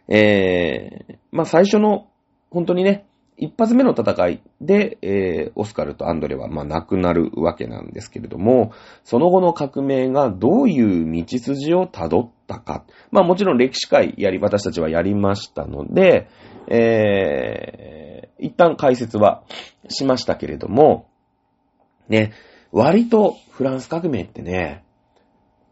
[0.07, 2.07] えー、まあ最初の、
[2.49, 3.05] 本当にね、
[3.41, 8.71] 一発目の戦いで、えー、オスカルとアンドレは、まあ、亡くなるわけなんですけれども、
[9.03, 12.85] その後の革命がどういう道筋をたどったか。
[13.09, 16.29] まあ、もちろん歴史会やり、私たちはやりましたので、
[16.67, 19.43] えー、一旦解説は
[19.89, 21.09] しましたけれども、
[22.09, 22.33] ね、
[22.71, 24.83] 割とフランス革命ってね、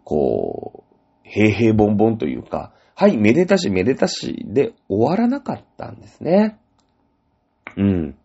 [0.03, 6.58] こう、平々凡々というか、はい、めでたしめでたしで終わらなかったんですね。
[7.77, 8.15] うん。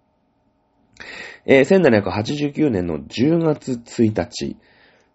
[1.46, 4.56] えー1789年の10月1日、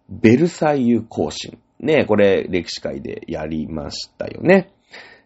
[0.08, 1.58] ベルサイユ行進。
[1.78, 4.70] ね、これ歴史会でやりましたよね。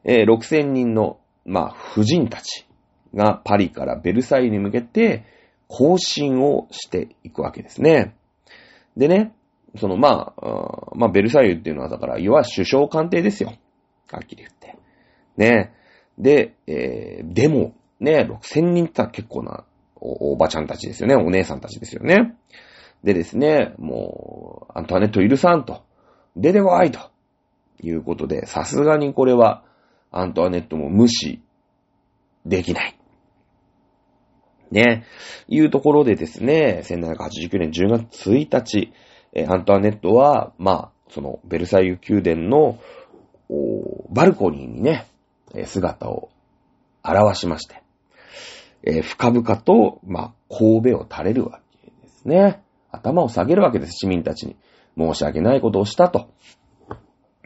[0.05, 2.67] えー6000人の、まあ、婦人たち
[3.15, 5.25] がパリからベルサイユに向けて
[5.69, 8.15] 行進をしていくわけですね。
[8.97, 9.35] でね、
[9.77, 13.53] その、まあ、まあ、ベルサイユっていうのはだから、要は首相官邸ですよ。
[14.11, 14.79] はっきり言って。
[15.37, 15.73] ね。
[16.19, 19.65] で、えーでも、ね、6000人ってのは結構な
[19.97, 21.15] おおばちゃんたちですよね。
[21.15, 22.37] お姉さんたちですよね。
[23.03, 25.85] でですね、もう、アントワネットいるさんと、
[26.37, 27.01] 出てこいと、
[27.83, 29.63] いうことで、さすがにこれは、
[30.11, 31.43] アントワネットも無視
[32.47, 32.99] できない。
[34.71, 35.05] ね、
[35.49, 38.93] いうところでですね、1789年10月1日、
[39.35, 42.79] えアントワネットは、まあ、その、ベルサイユ宮殿の、
[44.11, 45.07] バルコニーにね、
[45.67, 46.31] 姿を
[47.05, 47.84] 表しまして、
[48.87, 52.63] えー深々と、まあ、神戸を垂れるわけですね。
[52.91, 54.57] 頭を下げるわけです、市民たちに。
[54.97, 56.29] 申し訳ないことをしたと。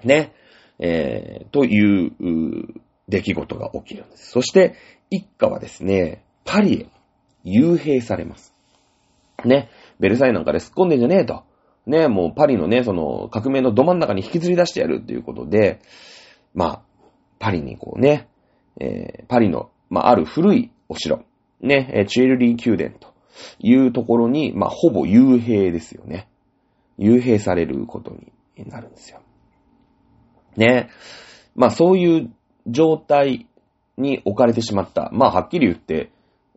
[0.05, 0.35] ね。
[0.79, 4.31] えーという、う出来事が起きるんです。
[4.31, 4.74] そして、
[5.11, 6.87] 一家はですね、パリへ
[7.44, 8.55] 幽閉されます。
[9.44, 9.70] ね。
[9.98, 11.44] ベルサイユなんかで突っ込んでんじゃねえと。
[11.87, 15.81] ね、もうパリのね、その革命のど真ん中に引きずり出してやるっていうことで、
[16.55, 16.83] まあ、
[17.38, 18.29] パリにこうね、
[18.79, 21.24] えーパリの、まあ、ある古いお城、
[21.61, 23.12] ね、チュエルリー宮殿と
[23.59, 26.29] いうところに、まあ、ほぼ幽閉ですよね。
[26.99, 29.21] 幽閉されることになるんですよ。
[30.57, 30.90] ね。
[31.55, 32.33] まあ、そういう
[32.66, 33.47] 状態
[33.97, 35.11] に置かれてしまった。
[35.12, 36.11] まあ、はっきり言って、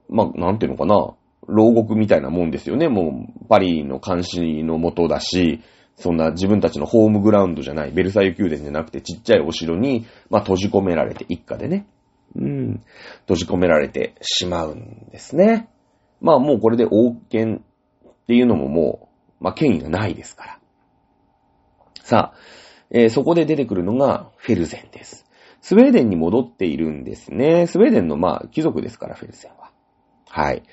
[0.09, 1.15] まあ、なんていうのかな。
[1.47, 2.87] 牢獄みたいなもんですよね。
[2.87, 5.61] もう、パリの監視のもとだし、
[5.95, 11.87] そんな自分たちのホームグラウンドじゃない、ベルサイユ宮殿じゃなくてちっちゃいお城に、まあ閉じ込められて、一家でね。
[12.35, 12.83] うん。
[13.21, 15.69] 閉じ込められてしまうんですね。
[16.21, 17.63] まあもうこれで王権
[18.07, 20.59] っていうのももう、まあ権威がないですから。
[22.03, 22.37] さあ、
[22.89, 25.25] えーそこで出てくるのがフェルゼンです。
[25.61, 27.67] スウェーデンに戻っているんですね。
[27.67, 29.71] スウェーデンのまあ貴族ですから、フェルゼンは。
[30.27, 30.63] はい。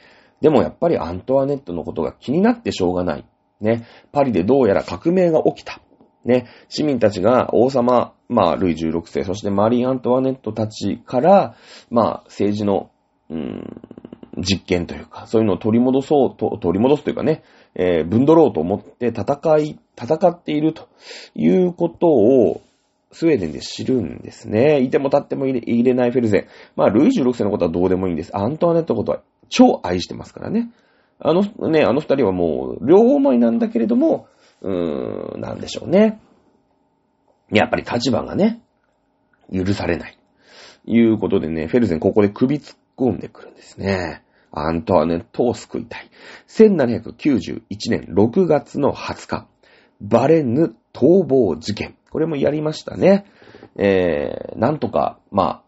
[0.41, 3.27] でもやっぱりアントワネットのことが気になってしょうがない。
[3.61, 3.87] ね。
[4.13, 5.81] パリでどうやら革命が起きた。
[6.25, 11.57] ね、市民たちが王様、まあ、ルイ16世、そしてマリー・アントワネットたちから、
[11.91, 12.91] まあ、政治の、
[13.31, 13.81] うん、
[14.39, 17.43] 実験というか、そういうのを取り戻そうと、取り戻すというかね、
[17.75, 20.89] えー、分取ろうと思って戦い、戦っていると
[21.35, 22.61] いうことを、
[23.11, 24.83] スウェーデンで知るんですね。
[24.83, 26.47] いても立っても入れ入れないフェルゼン。
[26.77, 28.37] まあ、ルイ16世のことはどうでもいいんです。
[28.37, 30.71] アントワネットのことは超愛してますからね。
[31.19, 34.29] あの、ね、あの二人はもう、両思いなんだけれども、
[34.63, 36.21] うーん、なんでしょうね。
[37.51, 38.61] やっぱり立場がね、
[39.53, 40.19] 許されない。
[40.87, 44.23] いうことでね、フェルゼンここで首突っ込んでくるんですね。
[44.51, 46.11] アントワネットを救いたい。
[46.49, 49.47] 1791年6月の20日、
[50.01, 51.97] バレンヌ逃亡事件。
[52.11, 53.27] これもやりましたね。
[53.77, 55.63] えー、なんとか、まあ、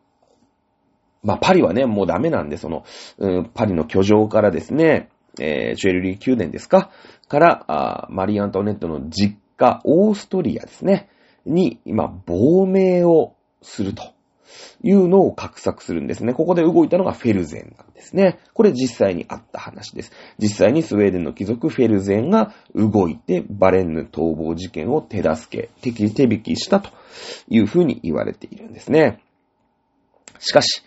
[1.22, 2.84] まあ、パリはね、もうダメなんで、その、
[3.18, 6.90] うん、パリの居城からですね、えー、チュエルリー宮殿ですか？
[7.28, 11.08] から、マリー・アントネットの実家、オーストリアですね、
[11.46, 14.12] に、今、亡命をすると
[14.82, 16.34] いうのを画策するんですね。
[16.34, 18.38] ここで動いたのがフェルゼンなんですね。
[18.52, 20.12] これ実際にあった話です。
[20.38, 26.90] 実際にスウェーデンの貴族フェルゼンが動いてバレンヌ逃亡事件を手助け、手引きしたと
[27.48, 29.20] いうふうに言われているんですね。
[30.38, 30.82] しかし、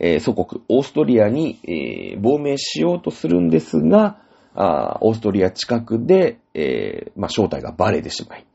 [0.00, 4.18] えー、祖国、オーストリアに、えー、亡命しようとするんですが、
[4.54, 8.46] あオーストリア近くで、えー、まあ、正体がバレてしまい、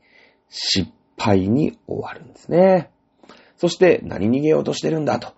[0.50, 2.90] 失敗に終わるんですね。
[3.56, 5.32] そして、何逃げようとしてるんだと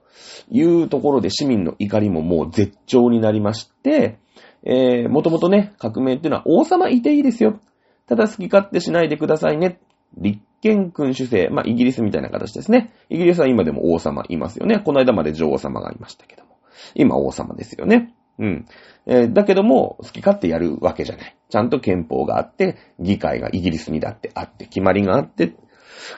[0.50, 4.18] いうところで市民の怒りももう絶頂になりまして、
[4.64, 7.60] えー、もともとね、革命っていうのは王様いていいですよ。
[8.06, 9.80] ただ好き勝手しないでくださいね。
[10.16, 12.92] 立憲君主制、まあ、イギリスみたいな形ですね。
[13.08, 14.80] イギリスは今でも王様いますよね。
[14.80, 16.58] この間まで女王様がいましたけども。
[16.94, 18.14] 今王様ですよね。
[18.38, 18.66] うん。
[19.06, 21.36] えー、だけども、好き勝手やるわけじゃない。
[21.48, 25.54] ちゃんと憲法があって、議会がイギリスにだってあって、決まりがあって、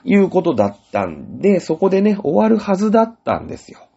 [0.05, 3.89] いうことだったんで、そこでね、終わるはずだったんですよ。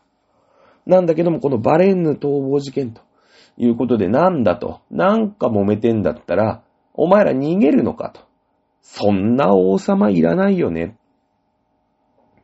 [0.86, 3.02] なんだけども、このバレンヌ逃亡事件と
[3.58, 4.82] いうことで、なんだと。
[4.90, 8.22] なんか揉めてんだったら、お前ら逃げるのかと。
[8.84, 10.98] そんな王様いらないよね。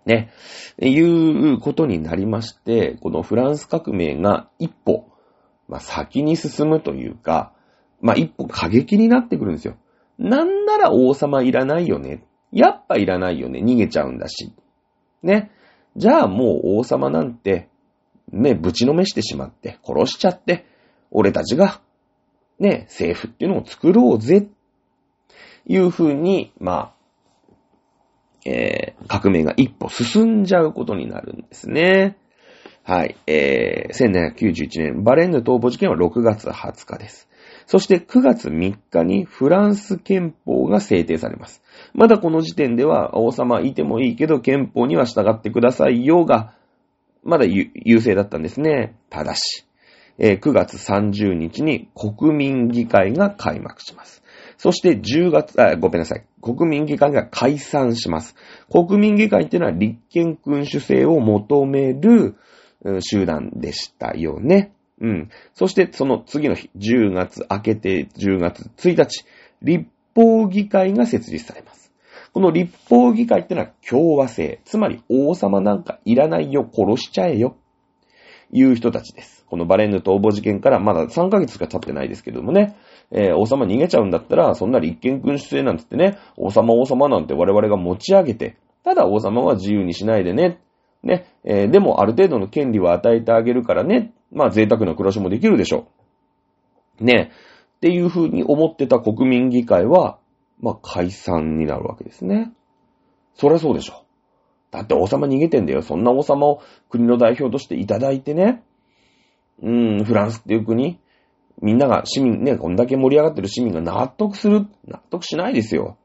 [0.06, 0.32] ね。
[0.82, 5.06] いうことになりまして、このフランス革命が一歩、
[5.68, 7.54] まあ、先に進むというか、
[8.02, 9.78] まあ、一歩過激になってくるんですよ。
[10.18, 12.26] なんなら王様いらないよね。
[12.52, 13.62] やっぱいらないよね。
[13.62, 14.54] 逃げちゃうんだし。
[15.22, 15.52] ね。
[15.96, 17.70] じゃあもう王様なんて、
[18.32, 20.66] ね、ぶちのめしてしまって、殺しちゃって、
[21.12, 21.82] 俺たちが、
[22.60, 24.48] ね、政府っていうのを作ろうぜ
[25.68, 26.94] いうふうに、まあ、
[28.46, 32.18] えー、革命が一歩進んじゃうことになるんですね。
[32.84, 33.18] はい。
[33.28, 37.30] えー、1791年、バレンヌ逃亡事件は6月20日です。
[37.68, 41.62] そして9月3日にフランス憲法が制定されます。
[41.94, 46.56] まだこの時点では王様いてもいいけど憲法には従ってくださいよが、
[47.24, 48.96] まだ優勢だったんですね。
[49.12, 49.68] ただし、
[50.18, 54.19] えー、9月30日に国民議会が開幕します。
[54.60, 56.26] そして10月、あ、ごめんなさい。
[56.42, 58.36] 国民議会が解散します。
[58.70, 62.36] 国民議会っていうのは立憲君主制を求める
[63.00, 64.74] 集団でしたよね。
[65.00, 65.30] うん。
[65.54, 69.26] そしてその次の日、10月明けて10月1日、
[69.62, 71.94] 立法議会が設立されます。
[72.34, 74.60] この立法議会ってのは共和制。
[74.66, 77.56] つまり王様なんかいらないよ、殺しちゃえよ。
[78.52, 79.46] いう人たちです。
[79.48, 82.76] このバレンヌ逃亡事件からまだ3ヶ月しか経ってないですけどもね。
[83.12, 90.60] えー、王様逃げちゃうんだったら、そんな立憲君主制なんつってね、王様王様なんて我々が持ち上げて、ただ王様は自由にしないでね。
[91.04, 94.14] ね、えー、でもある程度の権利は与えてあげるからね。
[94.32, 95.88] まあ贅沢な暮らしもできるでしょ
[97.00, 97.04] う。
[97.04, 97.32] ね。
[97.78, 100.20] っていう風に思ってた国民議会は、
[100.60, 102.52] まあ解散になるわけですね。
[103.36, 104.04] そりゃそうでしょ。
[104.72, 105.82] だって王様逃げてんだよ。
[105.82, 108.64] そんな王様を国の代表としていただいてね。
[109.62, 111.00] うん、フランスっていう国、
[111.62, 115.98] みんなが市民ね、こんだけ盛り上がってる市民が納得する納得しないですよ。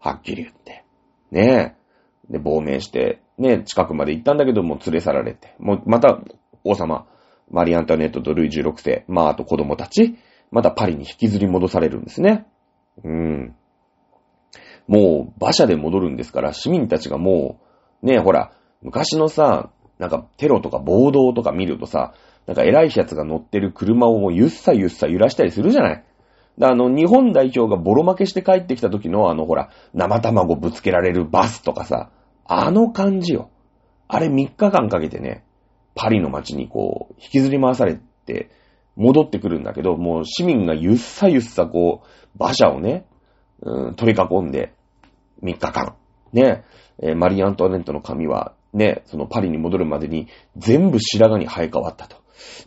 [0.00, 0.84] はっきり言って。
[1.30, 1.76] ね
[2.28, 2.32] え。
[2.32, 6.20] で、亡命して、ね、近くまで行ったんだけども連れ去られて、もう、また、
[6.64, 7.06] 王様、
[7.50, 10.18] マリアンタネットとルイ16世、まあ、あと子供たち、
[10.50, 12.46] またパリに引きずり戻されるんですね。
[13.04, 13.54] うん。
[14.86, 17.67] もう、馬車で戻るんですから、市民たちがもう、
[18.02, 22.14] ねえ、ほら、昔のさ、なんかテロとか暴動とか見るとさ、
[22.46, 26.04] なんか偉いやつが乗ってる車をもうゆっさゆっさ揺らしたりするじゃない？
[26.60, 32.10] あの、日本代表がボロ負けして帰ってきた時のあの、ほら、生卵ぶつけられるバスとかさ、
[32.44, 33.50] あの感じよ。
[34.08, 35.44] あれ3日間かけてね、
[35.94, 38.50] パリの街にこう、引きずり回されて、
[38.96, 43.06] 戻ってくるんだけど、もう市民がゆっさゆっさこう、馬車をね、
[43.60, 44.72] うん、取り囲んで、
[45.42, 45.94] 3日間。
[46.32, 46.64] ね、
[47.00, 52.16] えー、マリー・アントワネットの髪は、ね、そのパリに戻るまでに全部白髪に生え変わったと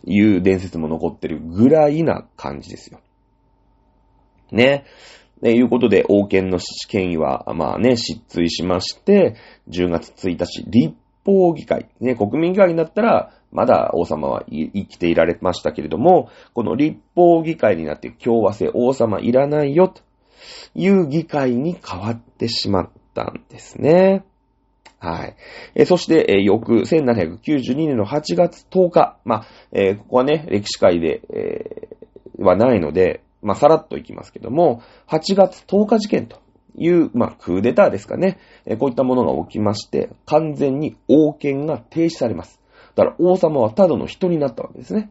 [0.04, 3.00] いう伝説も残ってるぐらいな感じですよ。
[4.50, 4.84] ね。
[5.40, 6.58] ということで、王権の
[6.88, 9.34] 権威は、まあね、失墜しまして、
[9.68, 10.94] 10月1日、立
[11.24, 20.02] 法議会、ね、国民議会になったら、まだ王様は生きていられましたけれども、この立法議会になって共和制王様いらないよ、と
[20.74, 24.24] いう議会に変わってしまったんですね。
[24.98, 25.36] はい。
[25.74, 29.18] えそして、え翌1792年の8月10日。
[29.24, 36.40] まあ、えー、ここはね、歴史会で、えー、はないので、まあ、さらっといきますけども、8月10日事件と
[36.76, 38.38] いう、まあ、クーデターですかね。
[38.64, 42.60] えこういったものが起きまして、完全に王権が停止されます。
[42.94, 45.10] だから王様はただの人になったわけですね。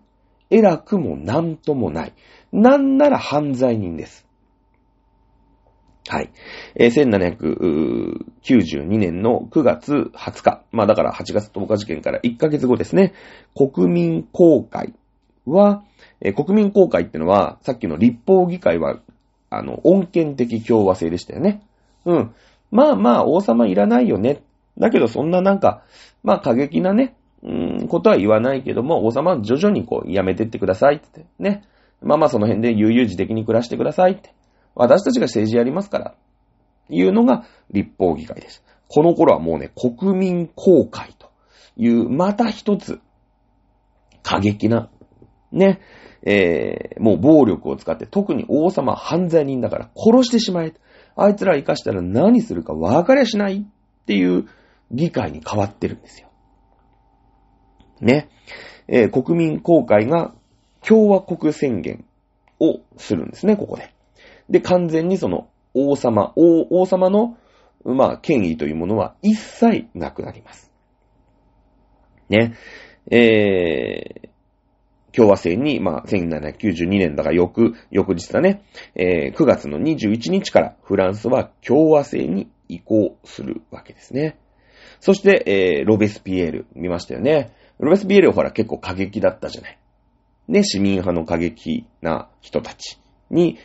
[0.50, 2.14] 偉くもなんともない。
[2.54, 4.26] なんなら犯罪人です。
[6.12, 6.30] はい。
[6.76, 10.62] えー、1792年の9月20日。
[10.74, 13.14] まあだから8月10日事件から1ヶ月後ですね。
[13.56, 14.94] 国民公会
[15.46, 15.86] は、
[16.20, 19.00] えー、国民公会ってのは、さっきの立法議会は、
[19.50, 21.64] あの、恩恵的共和制でしたよね。
[22.04, 22.36] うん。
[22.72, 24.44] まあまあ、王様いらないよね。
[24.78, 25.84] だけどそんななんか、
[26.26, 31.26] まあ過激なね、うん、ことは言わないけども、王様は徐々にこう、やめてってくださいって。
[31.40, 31.64] ね。
[32.02, 34.34] まあまあその辺で悠々自適に暮らしてくださいって。
[34.76, 36.16] 私たちが政治やりますから、
[36.90, 38.64] いうのが立法議会です。
[38.88, 41.32] この頃はもうね、国民公会と
[41.78, 43.00] いう、また一つ、
[44.24, 44.90] 過激な、
[45.52, 45.82] ね、
[46.24, 50.74] えー、もう暴力を使って、特に王様犯罪人だから殺してしまえ。
[51.16, 54.48] あいつら生かしたら何するか分かりゃしないっていう
[54.92, 56.30] 議会に変わってるんですよ。
[58.00, 58.30] ね。
[58.88, 60.34] えー、国民公会が
[60.82, 62.06] 共和国宣言
[62.60, 63.94] をするんですね、ここで。
[64.52, 67.38] で、完全にその王様、王王様の、
[67.84, 70.72] まあ、権威というものは一切なくなります。
[72.30, 72.54] ね。
[73.10, 84.38] えー、共和制に、まあ、1792年だから翌、翌日だね、えー、9月の21日からフランスは共和制に移行するわけですね。
[85.00, 87.54] そして、えー、ロベスピエール、見ましたよね。
[87.80, 89.80] ロベスピエールはほら結構過激だったじゃない。
[90.48, 93.00] ね、市民派の過激な人たち
[93.30, 93.58] に、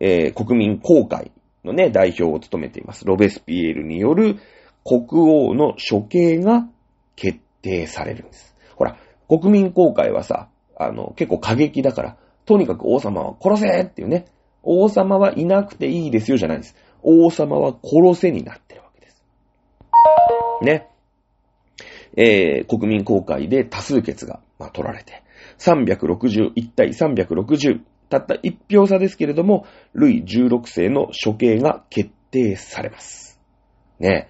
[0.00, 1.32] えー、国民公会
[1.64, 3.04] のね、代表を務めています。
[3.04, 4.38] ロベスピエールによる
[4.84, 6.66] 国王の処刑が
[7.16, 8.54] 決定されるんです。
[8.76, 14.26] ほら、国民公会はさ、あの、結構過激だから、とにかく王様は殺せっていうね、
[14.62, 16.76] 王様はいなくていいですよじゃないんです。
[17.02, 19.24] 王様は殺せになってるわけです。
[20.62, 20.88] ね。
[22.16, 25.22] えー、国民公会で多数決が、まあ、取られて、
[25.58, 27.80] 361対360、
[28.20, 33.40] たった一票差ですけれども、ルイ16世の処刑が決定されます。
[33.98, 34.28] ね。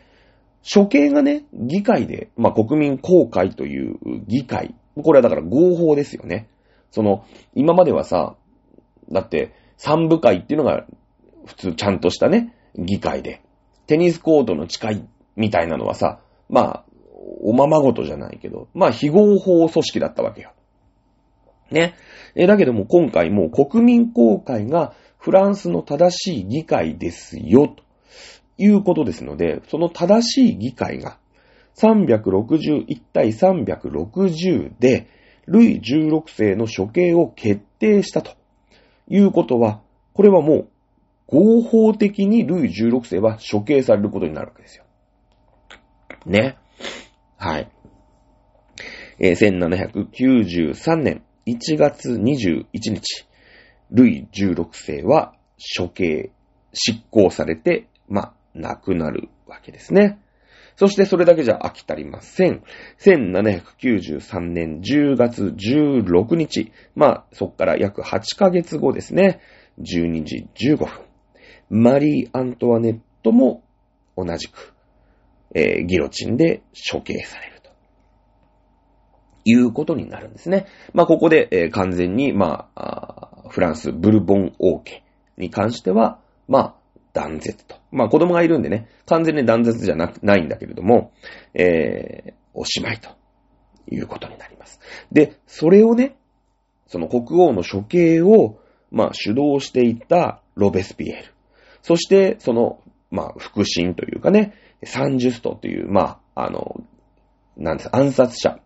[0.73, 4.75] 処刑がね、議会で、まあ、国民公会という議会。
[5.03, 6.49] これはだから合法ですよね。
[6.91, 7.25] その、
[7.55, 8.37] 今まではさ、
[9.13, 10.87] だって、三部会っていうのが、
[11.45, 13.43] 普通ちゃんとしたね、議会で。
[13.87, 15.05] テニスコートの誓い
[15.37, 16.85] みたいなのはさ、まあ、
[17.43, 20.53] おままごとじゃないけど、まあ、非合法組織だったわけよ。
[21.75, 21.95] ね。
[22.35, 27.83] えだけども今回も国民公会がフランスの正しい議会ですよ、と
[28.57, 31.19] いうことですので、その正しい議会が
[31.77, 35.09] 361対360で、
[35.47, 38.33] ルイ16世の処刑を決定したと
[39.09, 39.81] いうことは、
[40.15, 40.69] これはもう
[41.27, 44.85] 合法的にルイ16世は処刑されることになるわけですよ。
[46.27, 46.57] ね。
[47.37, 47.71] はい。
[49.19, 53.27] え、1793年1月21日、
[53.91, 55.35] ルイ16世は
[55.79, 56.31] 処刑、
[56.73, 60.19] 執行されて、まあ、亡くなるわけですね。
[60.77, 62.63] そしてそれだけじゃ飽き足りません。
[62.99, 69.41] 1793年10月16日、まあ、そっから約8ヶ月後ですね。
[69.81, 70.89] 12時15分。
[71.69, 73.63] マリー・アントワネットも
[74.17, 74.75] 同じく、
[75.55, 77.54] えー、ギロチンで処刑される。
[79.45, 80.67] いうことになるんですね。
[80.93, 85.05] まあ、ここで、えー、完全に、まあフランス、ブルボン王家
[85.37, 86.19] に関しては、
[86.49, 86.75] まあ、
[87.13, 87.77] 断絶と。
[87.93, 91.13] まあ、子供がいるんでね、完全に断絶じゃなく、ないんだけれども、
[91.55, 93.11] えー、おしまいと
[93.89, 94.81] いうことになります。
[95.13, 96.17] で、それをね、
[96.89, 98.59] その国王の処刑を、
[98.91, 101.33] まあ、主導していたロベスピエール。
[101.83, 102.81] そして、その、
[103.13, 106.83] まあ、腹心というかね、サンジュストという、まあ、あの、
[107.57, 108.59] なんです暗殺者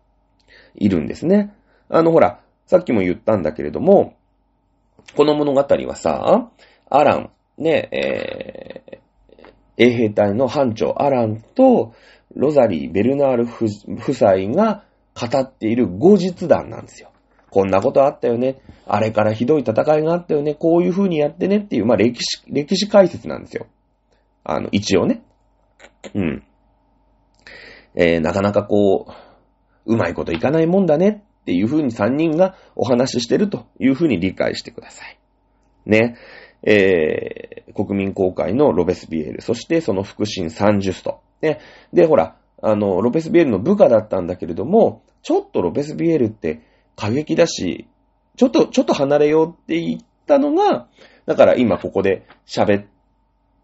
[0.75, 1.55] いるんですね。
[1.89, 4.15] あの、ほら、さっきも言ったんだけれども、
[5.15, 6.49] この物語はさ、
[6.89, 8.99] アラン、ね、え
[9.77, 11.93] 衛兵隊の班長アランと、
[12.35, 14.83] ロザリー・ベルナール夫妻が
[15.15, 17.11] 語っている後日談なんですよ。
[17.49, 18.61] こんなことあったよね。
[18.85, 20.53] あれからひどい戦いがあったよね。
[20.53, 23.65] こういう風にやってねっていう、まあ歴史、歴史解説なんですよ。
[24.43, 25.23] あの、一応ね。
[26.13, 26.43] うん。
[27.95, 29.11] えー、なかなかこう、
[29.89, 35.17] うまいこといかないもんだねっていう風に3人がお話ししてるという風に理解してください。
[35.85, 36.15] ね。
[36.61, 41.21] えー、国民公開のロベスビエール、そしてその腹心サンジュスト。
[41.41, 41.59] ね。
[41.91, 46.61] で、ほら、あの、ロベスビエールの部下だったんだけれども、ちょっとロベスビエールって
[46.95, 47.87] 過激だし、
[48.37, 50.87] ちょっと、ちょっと離れようって言ったのが、
[51.25, 52.85] だから今ここで喋っ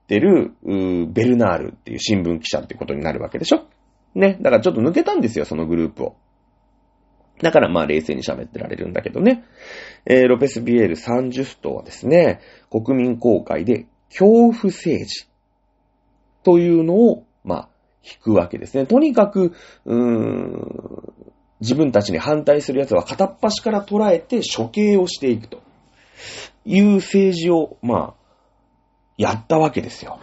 [0.07, 3.67] てる、ベルナールっていう新聞記者ってことになるわけでしょ
[4.15, 4.37] ね。
[4.41, 6.15] だからちょっと抜けたんですよ、そのグループを。
[7.41, 9.43] だからまあ冷静に喋ってられるんだけどね。
[10.05, 12.39] えー、ロペスビエール・サンジュストはですね、
[12.69, 15.27] 国民公開で恐怖政治
[16.43, 17.69] というのを、まあ、
[18.03, 18.85] 引くわけですね。
[18.85, 19.53] とにかく、
[19.85, 21.13] うーん、
[21.59, 25.61] 自分たちに反対する奴は片っ端から捉えて処刑をしていくと
[26.65, 28.25] いう政治を、まあ、
[29.17, 30.19] やったわけですよ。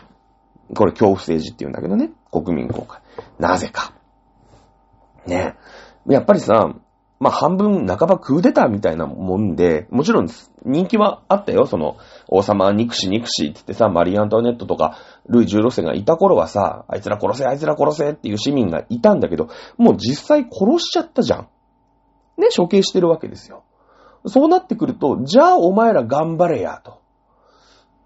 [0.74, 2.10] これ恐怖政治って言うんだけどね。
[2.30, 3.00] 国民公開。
[3.38, 3.92] なぜか。
[5.26, 5.56] ね。
[6.08, 6.74] やっぱりさ、
[7.20, 10.28] まあ半分半ばクーデターみたいなもんで、もちろん
[10.64, 11.66] 人気はあったよ。
[11.66, 11.96] その、
[12.26, 14.96] 王様憎し憎しって言ってさ、マリー・アントワネットとか、
[15.28, 21.48] ルイ16世がいた頃はさ、あいつら殺せ、あいつら殺せっていう市民がいたんだけど、もう実際殺しちゃったじゃん。
[22.38, 23.62] ね、処刑してるわけですよ。
[24.26, 27.00] そうなってくると、じゃあお前ら頑張れや、と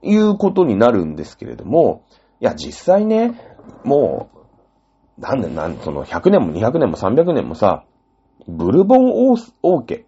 [0.03, 2.03] いうことになるんですけれども、
[2.41, 3.41] いや、実際ね、
[3.85, 4.31] も
[5.19, 7.85] う、なんで、なん、その100年も200年も300年もさ、
[8.47, 10.05] ブルボン王王家。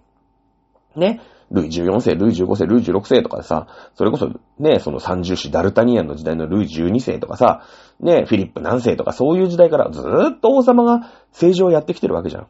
[0.97, 1.21] ね。
[1.51, 7.63] ルイ14世、ルイ15世、ルイ16世とかさ、それこそね、その三重士ダルタニアンの時代のルイ12世とかさ、
[8.01, 12.47] ね、フィリップ何世とかそういう時代からずーっと王様が政治をやってきてるわけじゃん。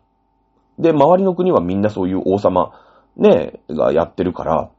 [0.80, 2.72] で、周りの国はみんなそういう王様、
[3.16, 4.70] ね、がやってるから、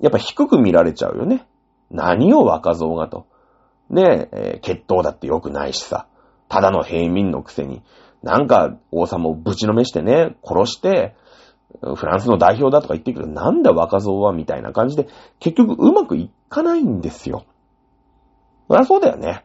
[0.00, 1.46] やっぱ低く見られちゃうよね。
[1.90, 3.26] 何を若造がと。
[3.90, 6.06] ねえ、血統だって良くないしさ。
[6.48, 7.82] ただの平民のくせに、
[8.22, 11.16] なんか王様をぶちのめしてね、殺して、
[11.80, 15.08] フランスの代表だとか言ってくるなんだ若造はみたいな感じで、
[15.40, 17.44] 結局うまくいかないんですよ。
[18.68, 19.44] そりゃそうだよね。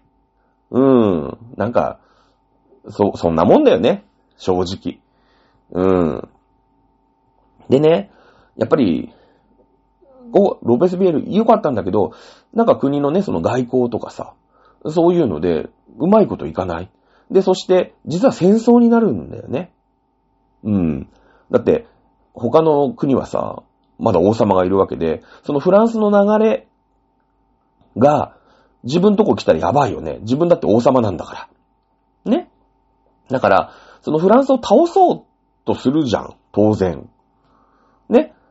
[0.71, 1.38] うーん。
[1.55, 1.99] なんか、
[2.89, 4.05] そ、そんなもんだよね。
[4.38, 4.99] 正直。
[5.71, 6.29] うーん。
[7.69, 8.11] でね、
[8.57, 9.13] やっぱり、
[10.34, 12.13] お、ロペスビエル良かったんだけど、
[12.53, 14.34] なんか国のね、その外交とかさ、
[14.86, 16.89] そういうので、うまいこといかない。
[17.32, 19.71] で、そして、実は戦争になるんだよね。
[20.63, 21.09] うん。
[21.51, 21.88] だって、
[22.34, 23.63] 他の国はさ、
[23.99, 26.67] まだ王様がいるわけで、そのフランスの流れ
[27.97, 28.36] が、
[28.84, 30.19] 自分とこ来たらやばいよね。
[30.21, 31.49] 自分だって王様なんだか
[32.25, 32.32] ら。
[32.32, 32.49] ね。
[33.30, 35.23] だから、そのフランスを倒そう
[35.65, 36.36] とするじゃん。
[36.51, 37.09] 当然。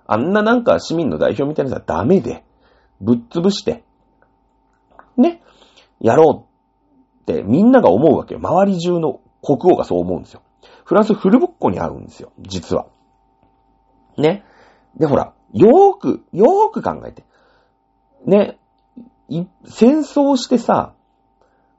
[0.07, 2.45] あんななんか市民の代表みたいなやつはダメで、
[3.01, 3.85] ぶっ潰して、
[5.17, 5.43] ね。
[6.01, 6.47] やろ
[7.27, 8.41] うってみんなが思うわけよ。
[8.41, 10.43] 周り中の国王がそう思うんですよ。
[10.85, 12.33] フランスフルボッコに合うんですよ。
[12.41, 12.87] 実は。
[14.17, 14.45] ね。
[14.97, 17.25] で、ほら、よーく、よーく考えて。
[18.25, 18.59] ね。
[19.65, 20.95] 戦争してさ、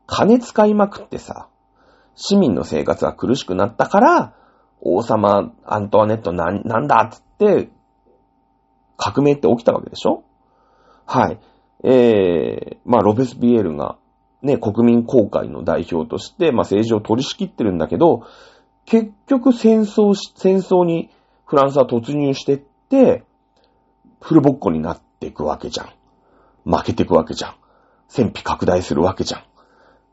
[0.06, 1.48] 金使いまくってさ、
[2.16, 4.34] 市民の生活が苦しくなったから、
[4.82, 7.70] 王様アントワネットな、なんだっつって、
[8.98, 10.24] 革命って起きたわけでしょ？
[11.06, 11.40] はい。
[11.84, 13.98] えー、まあ、ロベスビエールが
[14.42, 18.26] ね、国民公開の代表として、まあ、政治を取り仕切ってるんだけど、
[18.86, 21.10] 結局戦争し、戦争に
[21.46, 23.24] フランスは突入してって、
[24.22, 25.88] フルボッコになっていくわけじゃん。
[26.66, 27.56] 負けていくわけじゃん。
[28.08, 29.44] 戦費拡大するわけじゃん。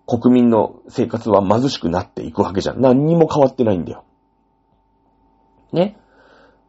[0.07, 2.81] 国民の生活は貧しくなっていくわけじゃん。
[2.81, 4.05] 何にも変わってないんだよ。
[5.73, 5.97] ね。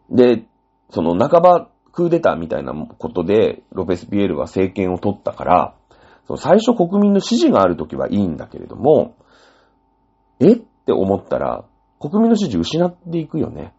[0.10, 0.46] で、
[0.90, 5.76] その半ばクーデターみたいなことで、ロペス・ピエールは政権を取ったから、
[6.28, 9.16] そう最初国民の支持があるときはいいんだけれども、
[10.42, 11.64] えって思ったら、
[12.02, 13.74] 国民の支持失っていくよね。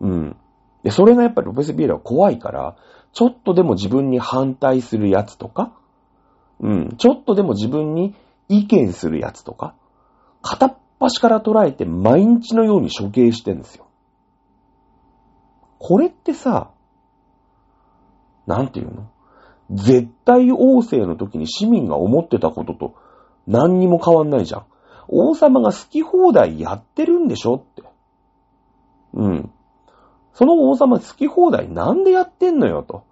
[0.00, 0.36] うん。
[0.82, 2.76] で、それがやっぱりロペス・ビエラは怖いから、
[3.12, 5.74] ちょっとでも自分に反対するやつとか、
[6.60, 8.14] うん、ちょっとでも自分に
[8.48, 9.74] 意見するやつとか、
[10.40, 13.86] 片っ端から捉えて毎日のように処刑してんですよ。
[15.78, 16.70] これってさ、
[18.50, 19.08] なんていうの？
[19.70, 22.94] 絶対王政の時に市民が思ってたことと
[23.46, 24.64] 何にも変わんないじゃん。
[25.06, 27.82] 王様が好き放題やってるんでしょって。
[29.14, 29.50] うん。
[30.34, 33.04] その王様好き放題なんでやってんのよと。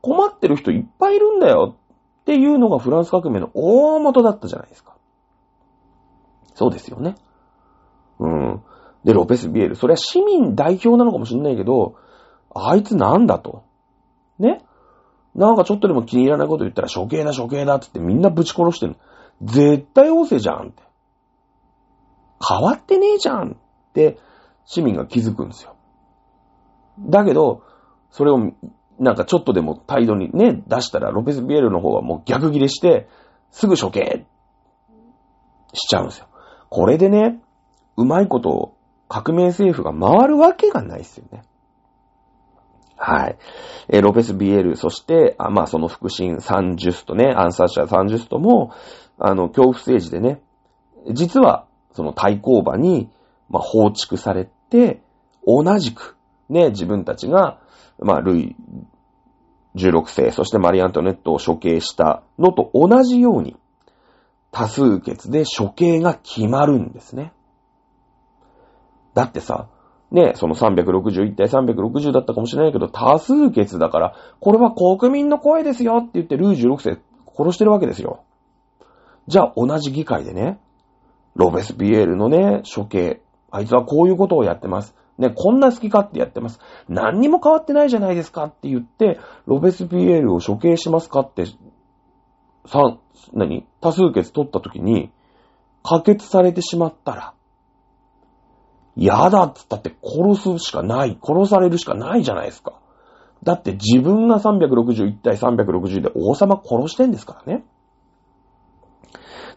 [0.00, 4.94] 困ってる人いっぱいいるんだよっていうのがフランス革命の大元だったじゃないですか。
[6.54, 7.16] そうですよね。
[8.18, 8.62] うん。
[9.04, 9.76] で、ロペス・ビエル。
[9.76, 11.96] それは市民代表なのかもしれないけど、
[12.54, 13.64] あいつなんだと。
[14.38, 14.64] ね？
[15.34, 18.96] なんかちょっとでも気に入らないこと言ったら処刑だ処刑だってってみんなぶち殺してる
[19.42, 20.82] 絶対王政じゃんって。
[22.46, 23.54] 変わってねえじゃんっ
[23.92, 24.18] て
[24.64, 25.76] 市民が気づくんですよ。
[26.98, 27.62] だけど、
[28.10, 28.52] それを
[28.98, 33.08] なんかちょっとでも態度にね、出したらロペス・ビエルの方はもう逆ギレして、
[33.50, 34.26] すぐ処刑
[35.72, 36.26] しちゃうんですよ。
[36.70, 37.40] これでね、
[37.96, 38.74] うまいこと
[39.08, 41.42] 革命政府が回るわけがないですよね。
[42.96, 43.38] はい。
[43.88, 48.72] えー、ロペス・ビエル、そして、あまあ、その腹心サンジュストね、アンサーシャーサンジュストも、
[49.18, 50.40] あの、恐怖政治でね、
[51.12, 53.10] 実は、その対抗馬に、
[53.48, 55.02] まあ、放逐されて、
[55.46, 56.16] 同じく、
[56.48, 57.60] ね、自分たちが、
[57.98, 58.56] まあ、ルイ
[59.76, 63.56] 16世、そしてマリアントネットを処刑したのと同じように、
[64.50, 67.32] 多数決で処刑が決まるんですね。
[69.14, 69.68] だってさ、
[70.14, 76.98] ね、その361対360だったかもしれないけど、多数決だから、これは国民の声ですよって言ってルイ16世
[77.36, 78.22] 殺してるわけですよ。
[79.26, 80.60] じゃあ同じ議会でね、
[81.34, 84.94] ロベスピエールのね、処刑、あいつはこういうことをやってます。
[85.18, 86.60] ね、こんな好き勝手やってます。
[86.88, 91.46] 何にも変わってないじゃないですかって言って、ロベスピエールを処刑しますかって、
[92.66, 92.98] さ、
[93.32, 93.66] 何？
[93.80, 95.10] 多数決取った時に、
[95.82, 97.33] 可決されてしまったら、
[98.96, 102.80] 嫌だっつったって殺すしかない、殺されるしかないじゃないですか。
[103.42, 107.64] だって自分が361対360で王様殺してんですからね。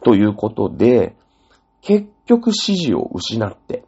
[0.04, 1.16] ということで、
[1.82, 3.86] 結局支持を失って、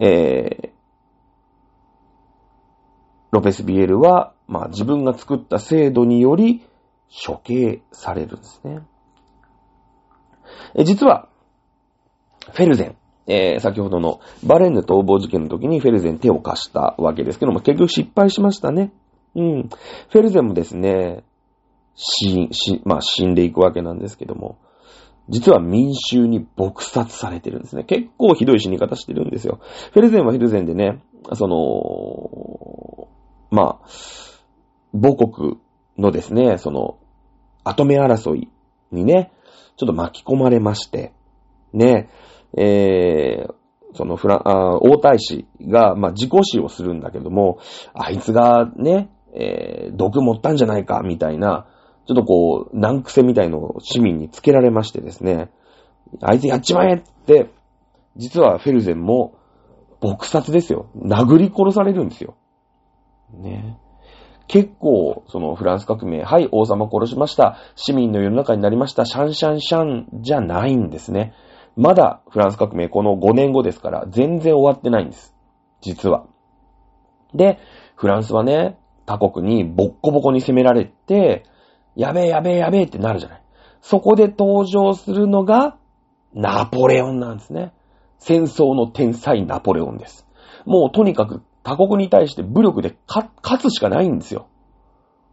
[0.00, 0.70] えー、
[3.30, 6.64] ロペスビエルは、まあ自分が作った制度により
[7.26, 8.80] 処刑されるんですね。
[10.74, 11.28] え実は、
[12.52, 12.96] フェルゼン、
[13.30, 18.92] えー、先ほどのバレンヌ逃亡事件の時にフェルゼン手を貸したわけですけども、結局失敗しましたね。
[19.36, 19.68] うん。
[20.08, 21.22] フェルゼンもですね、
[21.94, 24.58] 死、死、まあ死んでいくわけなんですけども、
[25.28, 27.84] 実は民衆に撲殺されてるんですね。
[27.84, 29.60] 結構ひどい死に方してるんですよ。
[29.92, 31.00] フェルゼンはフェルゼンでね、
[31.34, 33.08] その、
[33.52, 33.88] まあ、
[34.92, 35.58] 母国
[35.98, 36.98] のですね、その、
[37.62, 38.48] 後目争い
[38.90, 39.30] にね、
[39.76, 41.12] ちょっと巻き込まれまして、
[41.72, 42.10] ね、
[42.56, 43.54] えー、
[43.94, 47.58] そのフランあ、王太子が、まあ、自己死をするんだけども、
[47.94, 51.66] あいつがね、えー、毒持ったんじゃないか、みたいな、
[52.06, 55.50] ちょっとこう、難癖みたいのを市民につけられましてですね、
[56.20, 57.50] あいつやっちまえって、
[58.16, 59.34] 実はフェルゼンも、
[60.00, 60.86] 撲殺ですよ。
[60.96, 62.34] 殴り殺されるんですよ。
[63.34, 63.78] ね。
[64.46, 67.58] 結構、そのフランス革命、はい、王様殺しました。
[67.76, 69.04] 市民の世の中になりました。
[69.04, 71.34] シャンシャンシャンじゃないんですね。
[71.76, 75.34] まだフランス革命この5年後ですから、全然終わってないんです。
[75.80, 76.26] 実は。
[77.34, 77.58] で、
[77.94, 81.44] フランスはね、他国にボッコボコに攻められて、
[81.96, 83.42] やべえやべえやべえってなるじゃない。
[83.80, 85.76] そこで登場するのが、
[86.32, 87.72] ナポレオンなんですね。
[88.18, 90.26] 戦争の天才ナポレオンです。
[90.66, 94.48] もうとにかく他国に対して武力で勝つしかないんですよ。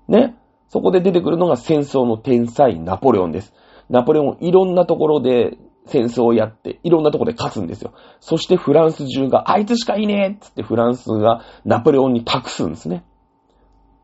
[0.07, 0.35] ね。
[0.69, 3.53] そこで出てくるのが戦争の天才ナポレオンです。
[3.89, 5.57] ナポレオンいろんなところで
[5.87, 7.93] 戦争をやって、いろんなとこで勝つんですよ。
[8.19, 13.03] そしてフランス中が、あいつしかいねえつってフランスがナポレオンに託すんですね。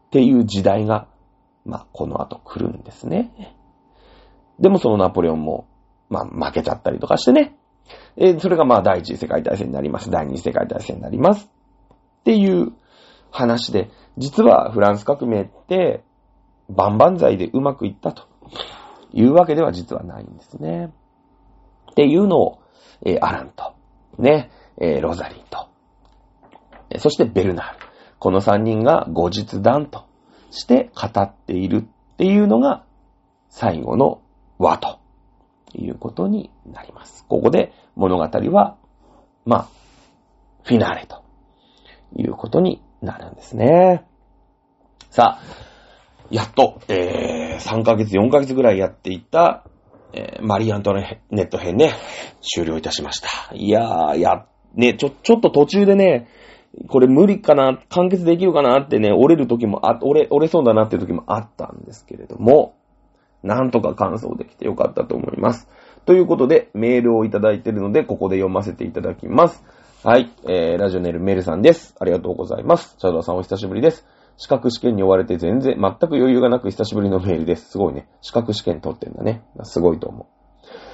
[0.07, 1.07] っていう時代が
[1.65, 3.55] まあ、この後来るんですね。
[4.59, 5.67] でもそのナポレオンも、
[6.09, 7.55] まあ、負けちゃったりとかしてね。
[8.15, 10.09] えー、それがまあ、第一次世界大戦になります。
[10.11, 11.49] 第二次世界大戦になります。
[12.21, 12.73] っていう
[13.31, 16.03] 話で、実はフランス革命って、
[16.69, 18.27] 万々歳でうまくいったと
[19.11, 20.93] いうわけでは実はないんですね。
[21.93, 22.59] っていうのを、
[23.05, 23.75] え、アランと、
[24.17, 25.67] ね、え、ロザリンと、
[26.97, 27.79] そしてベルナール。
[28.17, 30.05] この三人が後日談と
[30.49, 31.83] して語っている
[32.13, 32.83] っていうのが
[33.49, 34.21] 最後の
[34.57, 34.99] 和と
[35.73, 37.25] いうことになります。
[37.27, 38.77] ここで物語は、
[39.45, 39.67] まあ、
[40.63, 41.23] フィナーレと
[42.15, 44.05] いうことになるんですね。
[45.09, 45.41] さあ、
[46.31, 49.65] やっと、えー、3ヶ月、4ヶ月ぐらいやっていた、
[50.14, 51.93] えー、マリー・アントネット編ね、
[52.41, 53.28] 終了いたしました。
[53.53, 54.45] いやー、や、
[54.76, 56.28] ね、ちょ、ちょっと途中でね、
[56.88, 62.76] これ無理かな、完結できるかなってね、折れる時もあ、折れ、折れそうだなっていう時もあったんですけれども、
[63.43, 65.68] なんとか完走できてよかったと思います。
[66.05, 69.64] ということで、メールをいただいているので、ここで読ませていただきます。
[70.03, 71.95] はい、えー、ラジオネルメルさんです。
[71.99, 72.95] ありがとうございます。
[72.97, 74.05] チャドラさんお久しぶりです。
[74.38, 77.71] 資格試験に追われて全然、全く余裕がなく久しぶりのメールです。
[77.71, 78.07] すごいね。
[78.21, 79.43] 資格試験取ってんだね。
[79.63, 80.25] すごいと思う。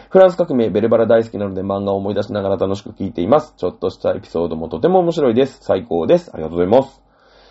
[0.10, 3.54] フランス革命、ベルバラ大好きなので漫画を思い出しながら楽しく聞いています。
[3.58, 5.60] ちょっとしたエピソードもとても面白いです。
[5.62, 6.32] 最高です。
[6.34, 7.02] ありがとうございます。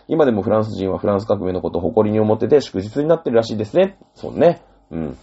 [0.09, 3.99] 今でもフランス人はフランス革命のことを誇りに思ってて祝日になってるらしいですね。
[4.14, 4.62] そうね。
[4.91, 5.18] うん。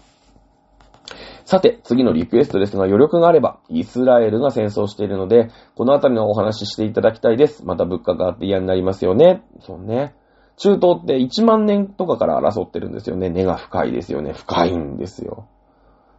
[1.44, 7.66] さて、次のリクエストですが、余力があれば、イスラエルが戦争しているので、このあたりのお話ししていただきたいです。
[7.66, 9.44] また物価があって嫌になりますよね。
[9.60, 10.16] そうね。
[10.58, 13.30] 中東って1万年とかから争ってるんですよね。
[13.30, 14.34] 根が深いですよね。
[14.34, 15.48] 深いんですよ。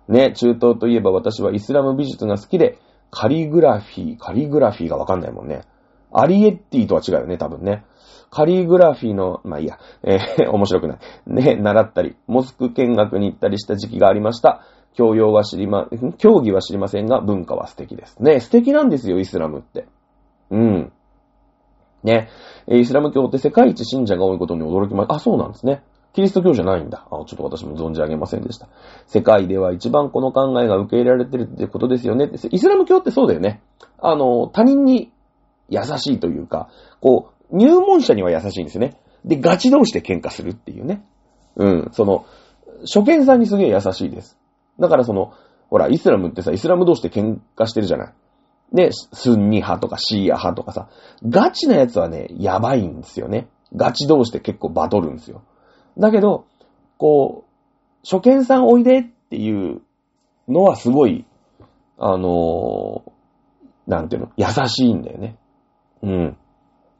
[0.09, 2.79] ね、中東といえば私はイスラム美術が好きで、
[3.11, 5.63] カリグラフィー、カリグラフィーがわかんないもんね。
[6.13, 7.85] アリエッティとは違うよね、多分ね。
[8.31, 10.99] カリグラフィーの、まあいいや、えー、 面白くない。
[11.27, 14.63] ね、習ったり、モスク見学に行ったりした時期がありました。
[14.95, 18.23] 教養は知りま、競技は知りませんが、文化は素敵です。
[18.23, 19.87] ね、素敵なんですよ、イスラムって。
[20.51, 20.93] うん。
[22.07, 22.31] ね、
[22.69, 25.83] イスラム教って世界一信者が多いことに驚きま、あ、そうなんですね。
[26.15, 27.07] キリスト教じゃないんだ。
[27.11, 28.69] あ、ちょっと私も存じ上げませんでした。
[29.07, 32.31] 世界では一番この考えが受け入れられてるってことですよね。
[32.51, 33.61] イスラム教ってそうだよね。
[33.99, 35.13] あの、他人に
[35.69, 38.97] 優しいというか、こう、入門者には優しいんですよね。
[39.27, 41.05] で、ガチ同士で喧嘩するっていうね。
[41.57, 42.25] うん、その、
[42.83, 44.39] 初見さんにすげえ優しいです。
[44.79, 45.35] だからその、
[45.69, 48.15] ほら、イスラムってさ、イスラム同士で喧嘩してるじゃない。
[48.73, 50.89] で、スンニ派とかシーア派とかさ、
[51.29, 53.49] ガチなやつはね、やばいんですよね。
[53.75, 55.43] ガチ同士で結構バトるんですよ。
[55.99, 56.47] だけど、
[56.99, 57.51] こう、
[58.09, 59.83] 初見さんおいでっていう
[60.49, 61.25] のはすごい、
[61.99, 63.11] あのー
[63.87, 65.37] なんていうの、優しいんだよね。
[66.03, 66.37] うん。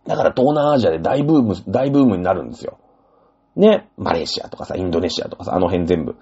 [0.07, 2.79] だから東南アジアで大ブーム、大ブームになるんですよ。
[3.57, 6.17] ね、マレーシアとかさ、インドネシアとかさ、あの辺全部、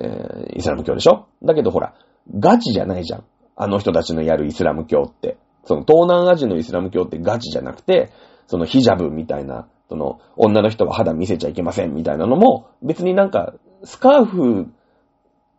[0.00, 1.26] えー、イスラム教でしょ？
[1.42, 1.94] だけどほら、
[2.38, 3.24] ガチじゃないじゃん。
[3.56, 5.36] あの人たちのやるイスラム教って。
[5.64, 8.12] その東南アジアのイスラム教ってガチじゃなくて、
[8.46, 14.72] そのヒジャブみたいな、その女の人は肌見せちゃいけませんみたいなのも、別になんか、スカーフ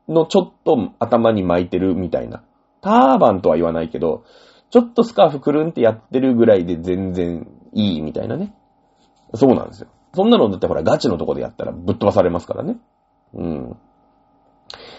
[0.08, 2.44] のちょっと頭に巻いてるみたいな。
[2.82, 4.24] ターバンとは言わないけど、
[4.70, 8.54] ちょっとスカーフくるんってやってるぐらいで全然いいみたいなね。
[9.34, 9.88] そうなんですよ。
[10.14, 12.78] そんなのだってほらガチのとこでやったらぶっ飛ばされますからね。
[13.34, 13.78] うん。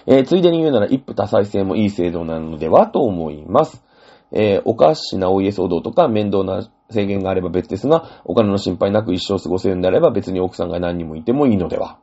[0.07, 3.83] えーついでに言うなら一夫多妻制もいい制度なのではと思います。
[4.33, 11.99] えーおかしなお家騒動とか面倒な制限があれば別ですが、お金の心配なく一生過ごせるんであれば別に奥さんが何人もいてもいいのでは。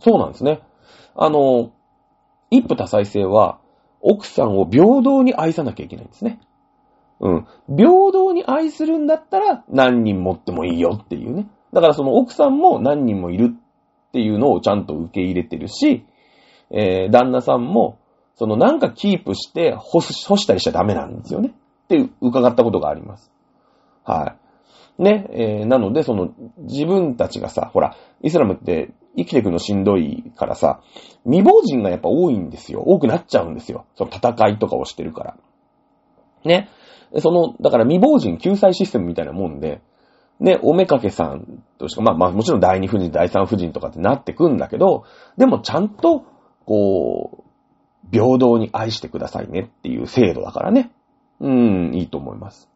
[0.00, 0.60] そうなんですね。
[1.14, 1.70] あの、
[2.50, 3.58] 一夫多妻制は
[4.00, 6.40] 奥さんを平等に愛さなきゃいけないんですね。
[7.20, 7.46] うん。
[7.68, 11.48] 平等に愛するんだったら何人持ってもいいよっていうね。
[11.72, 16.04] だからその奥さんも何人もいるっていうのをちゃんと受け入れてるし、
[16.70, 17.98] えー、旦那さんも、
[18.34, 21.54] そのなんかキープして干し干したりしちゃダメなんですよね。
[21.84, 23.30] って伺ったことがあります。
[24.04, 24.36] は
[24.98, 25.02] い。
[25.02, 30.80] ね、えーなのでその自分たちがさ、ほら、イスラムって生きていくのしんどいからさ、
[31.24, 32.80] 未亡人がやっぱ多いんですよ。
[32.80, 33.86] 多くなっちゃうんですよ。
[33.94, 35.36] その戦いとかをしてるから。
[36.44, 36.68] ね。
[37.18, 39.80] その、だから未亡人救済システムみたいなもんで、
[40.38, 45.04] ね、おめかけさんとしか、まあまあもちろん第二夫人、第三夫人とかってなってくんだけど、
[45.38, 46.24] でもちゃんと、
[46.66, 50.90] こう、平等に愛してくださいねっていう制度だからね。
[51.40, 52.68] うん、いいと思います。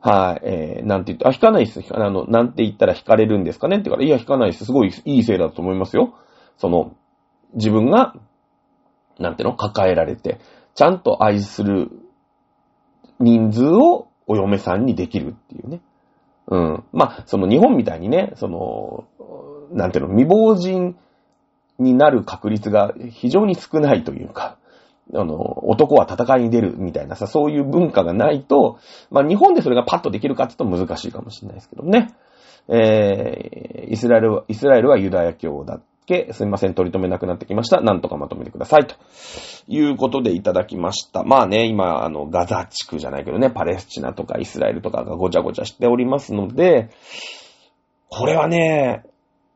[0.00, 1.80] はい、えー、なんて言って、あ、引かないっす。
[1.90, 4.64] あの、なんて言ったら引かれるんですかねって言うから、いや、引かないっす。
[4.66, 6.14] すごいいい制度だと思いますよ。
[6.58, 6.94] その、
[7.54, 8.14] 自分が、
[9.18, 9.56] なんていうの？
[9.56, 10.40] 抱えられて、
[10.74, 11.90] ちゃんと愛する
[13.20, 15.80] 人数をお嫁さんにできるっていうね。
[16.48, 16.84] うん。
[16.92, 19.04] まあ、その日本みたいにね、その、
[19.70, 20.96] なんていうの、未亡人
[21.78, 24.58] になる確率が非常に少ないというか、
[25.12, 25.36] あの、
[25.68, 28.78] 男は戦いに出るみたいなさ、そういう文化がないと、
[29.10, 32.14] まあ日本でそれがパッとできるかって言うと難しいかもしれないですけどね。
[32.68, 37.80] えー、イスラエルは、イスラエルはユダヤ教だっけすみません、取り留めなくなってきました。
[37.80, 38.86] なんとかまとめてください。
[38.86, 38.94] と
[39.68, 41.22] いうことでいただきました。
[41.22, 46.88] まあね、今、あの、ガザ地区じゃないけどね、パレスチナとかイスラエルとかがごちゃごちゃしておりますので、
[48.08, 49.04] これはね、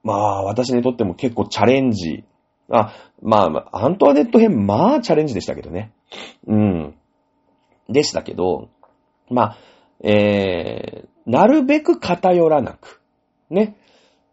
[0.03, 2.25] まあ、私にとっても結構チャレンジ。
[2.71, 5.93] あ、まあ、アントワネット編、まあ、チャレンジでしたけどね。
[6.47, 6.95] うん。
[7.89, 8.69] でしたけど、
[9.31, 9.57] まあ、
[10.01, 13.01] えー、なるべく偏らなく。
[13.51, 13.77] ね。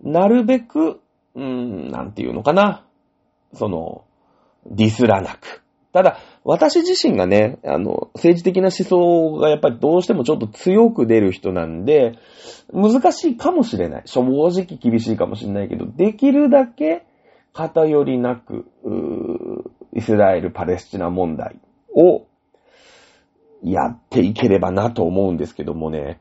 [0.02, 1.02] なるべく、
[1.36, 2.86] うん、なんていうのかな。
[3.54, 4.06] その、
[4.66, 5.65] ディスらなく。
[5.96, 12.20] ただ、私自身がね、あの、政治的な思想がやっぱりどうしてもちょっと強く出る人なんで、
[12.74, 14.02] 難しいかもしれない。
[14.04, 17.06] 正直厳しいかもしれないけど、できるだけ
[17.54, 18.66] 偏りなく、
[19.94, 21.62] イスラエル・パレスチナ問題
[21.96, 22.26] を
[23.64, 26.20] やっていければなと思うんですけどもね、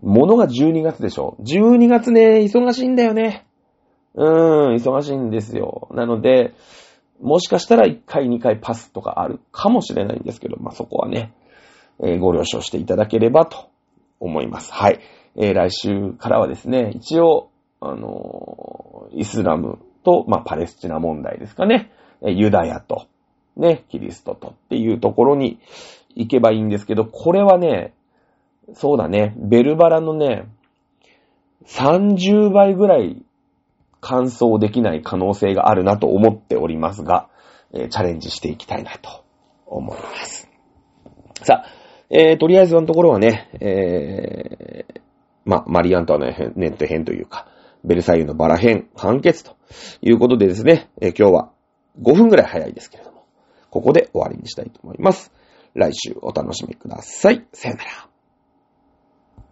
[0.00, 1.36] ものが12月でしょ。
[1.40, 3.44] 12月ね、忙しいんだよね。
[4.14, 5.88] うーん、忙しいんですよ。
[5.90, 6.54] なので、
[7.20, 11.32] もしかしたら1回2回パスとかあるかもしれないんですけど、まあ、そこはね、
[12.02, 13.68] えー、ご了承していただければと
[14.18, 14.72] 思います。
[14.72, 15.00] はい。
[15.36, 17.50] えー、来週からはですね、一応、
[17.80, 21.92] あのー、イスラムと、まあ、パレスチナ問題ですかね、
[22.22, 23.06] えユダヤと、
[23.56, 25.58] ね、キリストとっていうところに
[26.14, 27.92] 行けばいいんですけど、これはね、
[28.74, 30.46] そうだね、ベルバラのね、
[31.66, 33.22] 30倍ぐらい
[34.00, 37.28] 完走できない可能性があるなと思っておりますが、
[37.72, 39.24] えー、チャレンジしていきたいなと
[39.66, 40.48] 思います。
[41.42, 41.66] さあ、
[42.10, 45.00] えー、とりあえずのところはね、えー、
[45.44, 47.46] ま、マリアントワのネット編というか、
[47.84, 49.56] ベルサイユのバラ編完結と
[50.02, 51.50] いうことでですね、えー、今日は
[52.02, 53.24] 5分ぐらい早いですけれども、
[53.70, 55.32] ここで終わりにしたいと思います。
[55.74, 57.46] 来週お楽しみください。
[57.52, 58.09] さよなら。